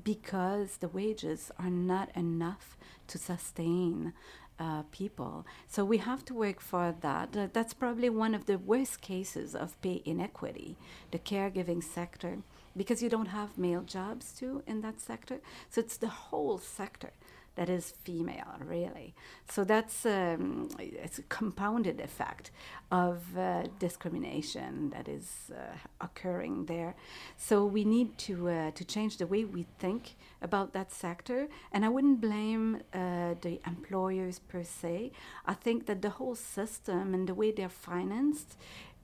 because 0.04 0.78
the 0.78 0.88
wages 0.88 1.52
are 1.60 1.70
not 1.70 2.10
enough 2.16 2.78
to 3.08 3.18
sustain 3.18 4.14
uh, 4.60 4.84
people. 4.92 5.46
So 5.68 5.84
we 5.84 5.98
have 5.98 6.24
to 6.26 6.34
work 6.34 6.62
for 6.62 6.96
that. 7.02 7.36
Uh, 7.36 7.48
that's 7.52 7.74
probably 7.74 8.10
one 8.10 8.36
of 8.36 8.46
the 8.46 8.58
worst 8.58 9.02
cases 9.02 9.56
of 9.56 9.80
pay 9.82 10.02
inequity, 10.06 10.78
the 11.12 11.20
caregiving 11.20 11.84
sector 11.84 12.40
because 12.76 13.02
you 13.04 13.10
don't 13.10 13.28
have 13.28 13.58
male 13.58 13.84
jobs 13.84 14.32
too 14.32 14.64
in 14.68 14.82
that 14.82 15.00
sector. 15.00 15.40
So 15.70 15.82
it's 15.82 15.98
the 15.98 16.08
whole 16.08 16.58
sector 16.58 17.12
that 17.56 17.70
is 17.70 17.92
female, 18.04 18.56
really. 18.66 19.14
So 19.50 19.64
that's 19.64 20.06
um, 20.06 20.70
it's 20.80 21.20
a 21.20 21.24
compounded 21.24 22.00
effect 22.00 22.52
of 22.92 23.38
uh, 23.38 23.64
discrimination 23.78 24.90
that 24.92 25.10
is 25.10 25.52
uh, 25.52 25.76
occurring 26.00 26.66
there. 26.66 26.96
So 27.38 27.66
we 27.66 27.84
need 27.84 28.18
to 28.20 28.50
uh, 28.50 28.72
to 28.72 28.86
change 28.86 29.18
the 29.18 29.28
way 29.28 29.44
we 29.44 29.66
think 29.80 30.16
about 30.42 30.74
that 30.74 30.92
sector. 30.92 31.50
And 31.74 31.84
I 31.84 31.90
wouldn't 31.90 32.22
blame 32.22 32.82
uh, 32.94 33.36
the 33.42 33.60
employers 33.68 34.40
per 34.40 34.64
se. 34.64 35.12
I 35.46 35.54
think 35.54 35.88
that 35.88 36.02
the 36.02 36.12
whole 36.12 36.36
system 36.36 37.14
and 37.14 37.28
the 37.28 37.36
way 37.36 37.52
they're 37.52 37.70
financed 37.70 38.56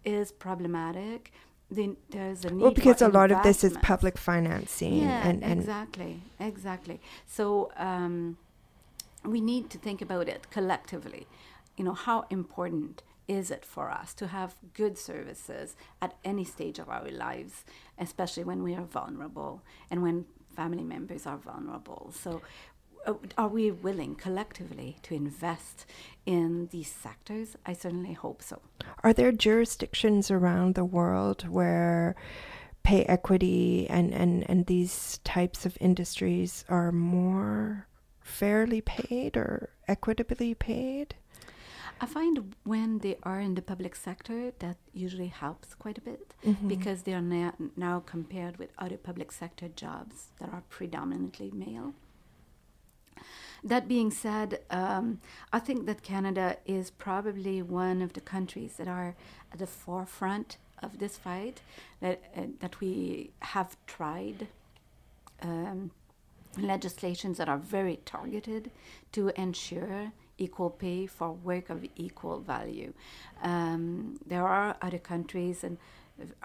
is 0.05 0.31
problematic 0.31 1.33
the, 1.69 1.95
there's 2.09 2.45
a 2.45 2.49
need. 2.49 2.61
Well, 2.61 2.71
because 2.71 3.01
a 3.01 3.09
lot 3.09 3.31
of 3.31 3.43
this 3.43 3.63
is 3.63 3.77
public 3.81 4.17
financing, 4.17 4.99
Yeah, 4.99 5.27
and, 5.27 5.43
and 5.43 5.59
exactly, 5.59 6.21
exactly. 6.39 7.01
So 7.25 7.71
um, 7.77 8.37
we 9.25 9.41
need 9.41 9.69
to 9.71 9.77
think 9.77 10.01
about 10.01 10.27
it 10.29 10.49
collectively. 10.49 11.27
You 11.75 11.83
know, 11.83 11.93
how 11.93 12.25
important 12.29 13.03
is 13.27 13.51
it 13.51 13.65
for 13.65 13.91
us 13.91 14.13
to 14.13 14.27
have 14.27 14.55
good 14.73 14.97
services 14.97 15.75
at 16.01 16.15
any 16.23 16.45
stage 16.45 16.79
of 16.79 16.89
our 16.89 17.09
lives, 17.11 17.65
especially 17.99 18.45
when 18.45 18.63
we 18.63 18.73
are 18.73 18.85
vulnerable 18.85 19.61
and 19.91 20.01
when 20.01 20.25
family 20.55 20.83
members 20.83 21.25
are 21.25 21.37
vulnerable? 21.37 22.13
So. 22.15 22.41
Uh, 23.07 23.13
Are 23.37 23.47
we 23.47 23.71
willing 23.71 24.15
collectively 24.15 24.97
to 25.03 25.15
invest 25.15 25.85
in 26.25 26.67
these 26.71 26.91
sectors? 26.91 27.55
I 27.65 27.73
certainly 27.73 28.13
hope 28.13 28.41
so. 28.41 28.61
Are 29.03 29.13
there 29.13 29.31
jurisdictions 29.31 30.29
around 30.29 30.75
the 30.75 30.85
world 30.85 31.47
where 31.47 32.15
pay 32.83 33.03
equity 33.05 33.87
and, 33.89 34.13
and, 34.13 34.49
and 34.49 34.65
these 34.67 35.19
types 35.23 35.65
of 35.65 35.77
industries 35.81 36.63
are 36.69 36.91
more 36.91 37.87
fairly 38.21 38.81
paid 38.81 39.35
or 39.37 39.69
equitably 39.87 40.53
paid? 40.53 41.15
I 41.99 42.05
find 42.05 42.53
when 42.63 42.99
they 42.99 43.17
are 43.23 43.39
in 43.39 43.55
the 43.55 43.61
public 43.61 43.95
sector, 43.95 44.51
that 44.59 44.77
usually 44.93 45.27
helps 45.27 45.73
quite 45.73 45.97
a 45.97 46.01
bit 46.01 46.33
Mm-hmm. 46.45 46.67
because 46.67 47.01
they 47.03 47.13
are 47.13 47.21
now, 47.21 47.53
now 47.75 47.99
compared 48.05 48.57
with 48.57 48.69
other 48.77 48.97
public 48.97 49.31
sector 49.31 49.67
jobs 49.67 50.27
that 50.39 50.49
are 50.53 50.63
predominantly 50.69 51.49
male. 51.51 51.93
That 53.63 53.87
being 53.87 54.11
said, 54.11 54.59
um, 54.69 55.19
I 55.51 55.59
think 55.59 55.85
that 55.85 56.03
Canada 56.03 56.57
is 56.65 56.91
probably 56.91 57.61
one 57.61 58.01
of 58.01 58.13
the 58.13 58.21
countries 58.21 58.77
that 58.77 58.87
are 58.87 59.15
at 59.51 59.59
the 59.59 59.67
forefront 59.67 60.57
of 60.81 60.99
this 60.99 61.17
fight. 61.17 61.61
That 61.99 62.21
uh, 62.35 62.41
that 62.59 62.79
we 62.79 63.31
have 63.41 63.75
tried 63.87 64.47
um, 65.41 65.91
legislations 66.57 67.37
that 67.37 67.49
are 67.49 67.57
very 67.57 67.99
targeted 68.05 68.71
to 69.11 69.29
ensure 69.39 70.11
equal 70.37 70.69
pay 70.69 71.07
for 71.07 71.31
work 71.31 71.69
of 71.69 71.85
equal 71.95 72.39
value. 72.39 72.93
Um, 73.41 74.19
there 74.25 74.47
are 74.47 74.77
other 74.81 74.99
countries, 74.99 75.63
and 75.63 75.77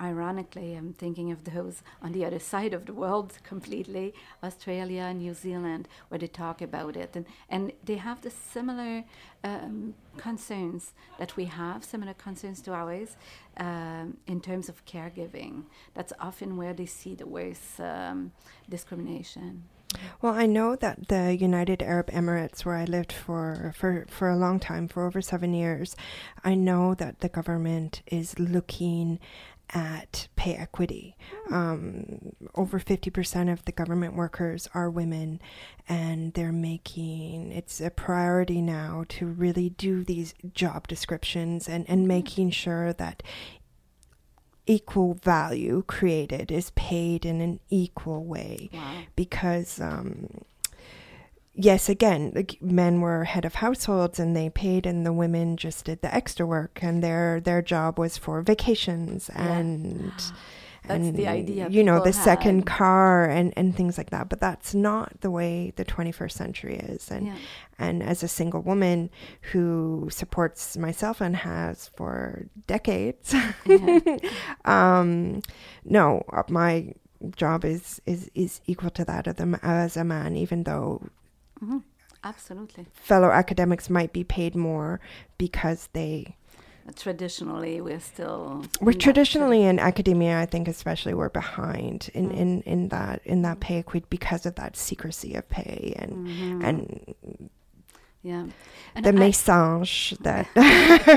ironically, 0.01 0.75
I'm 0.75 0.93
thinking 0.93 1.33
of 1.33 1.45
those 1.45 1.83
on 2.03 2.13
the 2.13 2.25
other 2.25 2.39
side 2.39 2.75
of 2.75 2.87
the 2.87 2.93
world 2.93 3.39
completely 3.43 4.15
Australia 4.43 5.03
and 5.03 5.19
New 5.19 5.35
Zealand, 5.35 5.89
where 6.09 6.19
they 6.19 6.27
talk 6.27 6.61
about 6.61 6.97
it. 6.97 7.15
And, 7.15 7.27
and 7.49 7.73
they 7.85 7.97
have 7.97 8.23
the 8.23 8.31
similar 8.31 9.05
um, 9.45 9.95
concerns 10.17 10.93
that 11.19 11.37
we 11.37 11.47
have, 11.47 11.85
similar 11.85 12.15
concerns 12.15 12.61
to 12.63 12.73
ours 12.73 13.17
um, 13.57 14.17
in 14.27 14.41
terms 14.41 14.69
of 14.69 14.85
caregiving. 14.85 15.65
That's 15.95 16.13
often 16.21 16.57
where 16.57 16.75
they 16.75 16.87
see 16.87 17.15
the 17.15 17.27
worst 17.27 17.81
um, 17.81 18.33
discrimination. 18.69 19.65
Well, 20.21 20.35
I 20.35 20.47
know 20.47 20.77
that 20.77 21.09
the 21.09 21.37
United 21.37 21.83
Arab 21.83 22.09
Emirates, 22.11 22.65
where 22.65 22.77
I 22.77 22.85
lived 22.85 23.13
for, 23.13 23.75
for, 23.77 24.07
for 24.09 24.31
a 24.31 24.37
long 24.37 24.59
time, 24.59 24.89
for 24.89 25.07
over 25.07 25.21
seven 25.21 25.53
years, 25.53 25.97
I 26.45 26.55
know 26.55 26.95
that 26.95 27.21
the 27.21 27.29
government 27.29 28.03
is 28.07 28.39
looking 28.39 29.19
at 29.75 30.29
pay 30.37 30.55
equity. 30.55 31.17
Um, 31.51 32.33
over 32.55 32.79
50% 32.79 33.51
of 33.53 33.65
the 33.65 33.73
government 33.73 34.15
workers 34.15 34.69
are 34.75 34.91
women, 34.91 35.41
and 35.89 36.35
they're 36.35 36.53
making 36.53 37.53
it's 37.53 37.81
a 37.81 37.91
priority 37.91 38.61
now 38.61 39.05
to 39.11 39.27
really 39.27 39.71
do 39.71 40.05
these 40.05 40.35
job 40.53 40.89
descriptions 40.89 41.69
and, 41.69 41.85
and 41.89 42.07
making 42.07 42.51
sure 42.51 42.93
that 42.93 43.23
equal 44.67 45.15
value 45.15 45.83
created 45.87 46.53
is 46.53 46.71
paid 46.77 47.25
in 47.27 47.41
an 47.41 47.59
equal 47.69 48.25
way 48.25 48.71
Wow. 48.73 48.95
because 49.17 49.81
um, 49.81 50.29
yes 51.55 51.89
again 51.89 52.33
like 52.35 52.61
men 52.63 53.01
were 53.01 53.25
head 53.25 53.45
of 53.45 53.57
households 53.57 54.19
and 54.19 54.35
they 54.35 54.49
paid 54.49 54.87
and 54.87 55.05
the 55.05 55.13
women 55.13 55.57
just 55.57 55.85
did 55.85 56.01
the 56.03 56.15
extra 56.15 56.47
work 56.47 56.79
and 56.83 57.03
their 57.03 57.41
their 57.41 57.61
job 57.61 57.99
was 57.99 58.17
for 58.17 58.41
vacations 58.43 59.31
Yeah. 59.35 59.53
and 59.59 60.13
That's 60.85 60.99
and 61.07 61.15
the 61.15 61.29
idea 61.29 61.69
you 61.69 61.85
know 61.85 62.03
the 62.03 62.13
second 62.13 62.65
car 62.67 63.27
and 63.31 63.53
and 63.57 63.77
things 63.77 63.97
like 63.97 64.11
that 64.11 64.29
but 64.29 64.41
that's 64.41 64.75
not 64.75 65.21
the 65.21 65.31
way 65.31 65.73
the 65.77 65.85
21st 65.85 66.33
century 66.33 66.75
is 66.77 67.09
and 67.09 67.27
Yeah. 67.29 67.37
and 67.79 68.03
as 68.03 68.25
a 68.25 68.29
single 68.29 68.63
woman 68.63 69.09
who 69.53 70.09
supports 70.11 70.77
myself 70.77 71.21
and 71.21 71.37
has 71.37 71.89
for 71.95 72.49
decades 72.67 73.33
Yeah. 73.65 74.01
um 74.65 75.43
no 75.85 76.25
uh, 76.33 76.43
my 76.49 76.93
job 77.37 77.65
is 77.65 78.01
is 78.05 78.29
is 78.35 78.61
equal 78.67 78.91
to 78.91 79.05
that 79.05 79.29
of 79.29 79.37
them 79.37 79.55
as 79.63 79.97
a 79.97 80.03
man 80.03 80.35
even 80.37 80.65
though 80.65 81.01
Mhm. 81.63 81.83
Absolutely. 82.25 82.87
fellow 82.93 83.31
academics 83.31 83.91
might 83.91 84.13
be 84.13 84.23
paid 84.25 84.55
more 84.55 85.01
because 85.39 85.89
they 85.93 86.37
Traditionally, 86.97 87.81
we're 87.81 88.01
still. 88.01 88.65
we're 88.81 88.93
traditionally 88.93 89.63
in 89.63 89.79
academia 89.79 90.39
i 90.41 90.47
think 90.47 90.67
especially 90.67 91.15
we're 91.15 91.29
behind 91.29 92.11
in 92.13 92.31
Mm. 92.31 92.37
in 92.37 92.63
in 92.63 92.89
that 92.89 93.23
in 93.25 93.43
that 93.43 93.61
pay 93.61 93.79
equity 93.79 94.05
because 94.11 94.47
of 94.47 94.57
that 94.57 94.77
secrecy 94.77 95.35
of 95.37 95.49
pay 95.49 95.95
and 95.97 96.13
Mhm. 96.27 96.65
and 96.65 97.15
yeah, 98.23 98.47
and 98.95 99.05
the 99.05 99.11
I- 99.11 99.13
message 99.13 100.17
that 100.21 100.49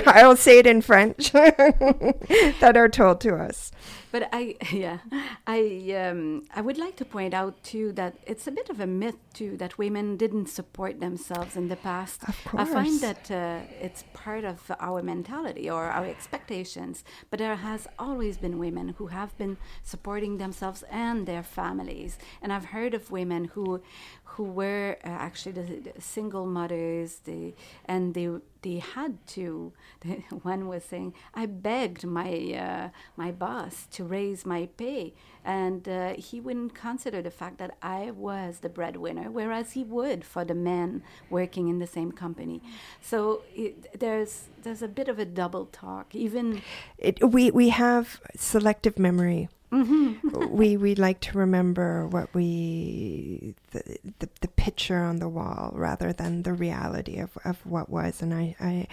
I'll 0.08 0.36
say 0.36 0.60
it 0.60 0.68
in 0.68 0.82
French 0.82 1.32
that 1.32 2.74
are 2.76 2.89
told 2.89 3.22
to 3.22 3.36
us. 3.36 3.72
But 4.12 4.30
I, 4.32 4.56
yeah, 4.72 5.00
I, 5.46 5.94
um, 6.10 6.44
I 6.56 6.62
would 6.62 6.78
like 6.78 6.96
to 6.98 7.06
point 7.06 7.34
out 7.34 7.62
too 7.63 7.91
that 7.94 8.15
it's 8.26 8.48
a 8.48 8.52
bit 8.52 8.70
of 8.70 8.80
a 8.80 8.88
myth 8.88 9.18
too 9.34 9.58
that 9.58 9.78
women 9.78 10.15
didn't 10.15 10.48
support 10.48 11.02
themselves 11.02 11.58
in 11.58 11.68
the 11.68 11.76
past. 11.76 12.24
Of 12.26 12.41
course. 12.46 12.70
I 12.70 12.74
find 12.74 13.02
that 13.02 13.30
uh, 13.30 13.60
it's 13.82 14.06
part 14.13 14.46
of 14.46 14.72
our 14.80 15.02
mentality 15.04 15.70
or 15.70 15.88
our 15.88 16.06
expectations. 16.06 17.04
But 17.30 17.39
there 17.39 17.58
has 17.58 17.89
always 18.00 18.38
been 18.38 18.58
women 18.58 18.96
who 18.98 19.08
have 19.08 19.38
been 19.38 19.58
supporting 19.84 20.38
themselves 20.38 20.86
and 20.89 21.26
their 21.28 21.44
families, 21.44 22.18
and 22.41 22.54
I've 22.54 22.65
heard 22.65 22.94
of 22.94 23.12
women 23.12 23.46
who, 23.54 23.82
who 24.25 24.43
were 24.43 24.97
uh, 25.03 25.07
actually 25.07 25.53
the, 25.53 25.91
the 25.93 26.01
single 26.01 26.45
mothers, 26.45 27.19
the, 27.25 27.53
and 27.85 28.13
they 28.13 28.29
they 28.61 28.79
had 28.79 29.25
to. 29.27 29.71
One 30.41 30.67
was 30.67 30.83
saying, 30.83 31.13
"I 31.33 31.45
begged 31.45 32.05
my 32.05 32.31
uh, 32.53 32.89
my 33.15 33.31
boss 33.31 33.88
to 33.91 34.03
raise 34.03 34.45
my 34.45 34.67
pay, 34.77 35.13
and 35.43 35.88
uh, 35.88 36.13
he 36.17 36.41
wouldn't 36.41 36.73
consider 36.73 37.21
the 37.21 37.31
fact 37.31 37.59
that 37.59 37.77
I 37.81 38.11
was 38.11 38.59
the 38.59 38.69
breadwinner, 38.69 39.29
whereas 39.31 39.71
he 39.73 39.83
would 39.83 40.25
for 40.25 40.43
the 40.43 40.55
men 40.55 41.03
working 41.29 41.69
in 41.69 41.79
the 41.79 41.88
same 41.88 42.11
company." 42.11 42.61
So 43.01 43.43
it, 43.53 43.99
there's 43.99 44.49
there's 44.63 44.81
a 44.81 44.88
bit 44.88 45.07
of 45.07 45.19
a 45.19 45.25
double 45.25 45.67
talk, 45.67 46.15
even. 46.15 46.61
It, 46.97 47.23
we 47.23 47.51
we 47.51 47.69
have 47.69 48.19
selective 48.35 48.97
memory. 48.99 49.49
we 50.49 50.78
we 50.78 50.95
like 50.95 51.19
to 51.21 51.38
remember 51.38 52.08
what 52.08 52.34
we 52.34 53.56
the, 53.71 53.97
the 54.19 54.30
the 54.41 54.47
picture 54.47 54.99
on 54.99 55.17
the 55.17 55.28
wall 55.28 55.71
rather 55.75 56.13
than 56.13 56.43
the 56.43 56.54
reality 56.54 57.17
of, 57.17 57.38
of 57.43 57.65
what 57.65 57.89
was. 57.89 58.21
And 58.21 58.34
I, 58.34 58.56
I 58.60 58.88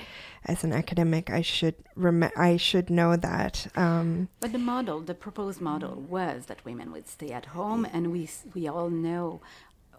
as 0.45 0.65
an 0.65 0.73
academic, 0.73 1.31
I 1.31 1.43
should 1.43 1.75
rem- 1.95 2.31
I 2.37 2.57
should 2.57 2.91
know 2.91 3.17
that. 3.17 3.67
Um, 3.77 4.29
But 4.41 4.53
the 4.53 4.59
model, 4.59 5.01
the 5.01 5.15
proposed 5.15 5.61
model, 5.61 5.95
was 6.09 6.47
that 6.47 6.65
women 6.65 6.91
would 6.93 7.09
stay 7.09 7.31
at 7.31 7.47
home, 7.47 7.85
and 7.93 8.13
we 8.13 8.29
we 8.55 8.67
all 8.69 8.91
know 8.91 9.41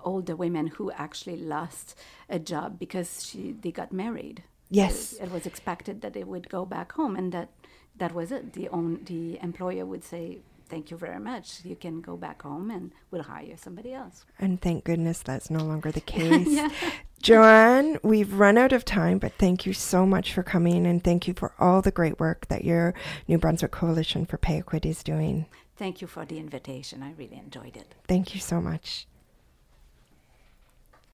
all 0.03 0.21
the 0.21 0.35
women 0.35 0.67
who 0.67 0.91
actually 0.91 1.37
lost 1.37 1.97
a 2.29 2.39
job 2.39 2.77
because 2.79 3.25
she 3.25 3.53
they 3.61 3.71
got 3.71 3.91
married. 3.91 4.43
Yes. 4.69 5.13
it, 5.13 5.25
it 5.25 5.31
was 5.31 5.45
expected 5.45 6.01
that 6.01 6.13
they 6.13 6.23
would 6.23 6.49
go 6.49 6.65
back 6.65 6.93
home, 6.93 7.15
and 7.15 7.31
that 7.31 7.49
that 7.97 8.13
was 8.13 8.31
it. 8.31 8.53
The 8.53 8.69
own 8.69 9.03
the 9.05 9.39
employer 9.41 9.85
would 9.85 10.03
say. 10.03 10.39
Thank 10.73 10.89
you 10.89 10.97
very 10.97 11.19
much. 11.19 11.59
You 11.63 11.75
can 11.75 12.01
go 12.01 12.17
back 12.17 12.41
home 12.41 12.71
and 12.71 12.91
we'll 13.11 13.21
hire 13.21 13.55
somebody 13.57 13.93
else. 13.93 14.25
and 14.39 14.59
thank 14.59 14.85
goodness 14.85 15.19
that's 15.19 15.51
no 15.51 15.63
longer 15.63 15.91
the 15.91 16.01
case. 16.15 16.59
Johanne, 17.21 17.99
we've 18.01 18.33
run 18.33 18.57
out 18.57 18.73
of 18.73 18.83
time, 18.83 19.19
but 19.19 19.33
thank 19.37 19.67
you 19.67 19.73
so 19.73 20.03
much 20.07 20.33
for 20.33 20.41
coming 20.41 20.87
and 20.87 21.03
thank 21.03 21.27
you 21.27 21.35
for 21.35 21.53
all 21.59 21.83
the 21.83 21.91
great 21.91 22.19
work 22.19 22.47
that 22.47 22.65
your 22.65 22.95
New 23.27 23.37
Brunswick 23.37 23.69
Coalition 23.69 24.25
for 24.25 24.37
Pay 24.37 24.57
Equity 24.57 24.89
is 24.89 25.03
doing. 25.03 25.45
Thank 25.77 26.01
you 26.01 26.07
for 26.07 26.25
the 26.25 26.39
invitation. 26.39 27.03
I 27.03 27.11
really 27.11 27.37
enjoyed 27.37 27.77
it. 27.77 27.93
Thank 28.07 28.33
you 28.33 28.41
so 28.41 28.59
much. 28.59 29.05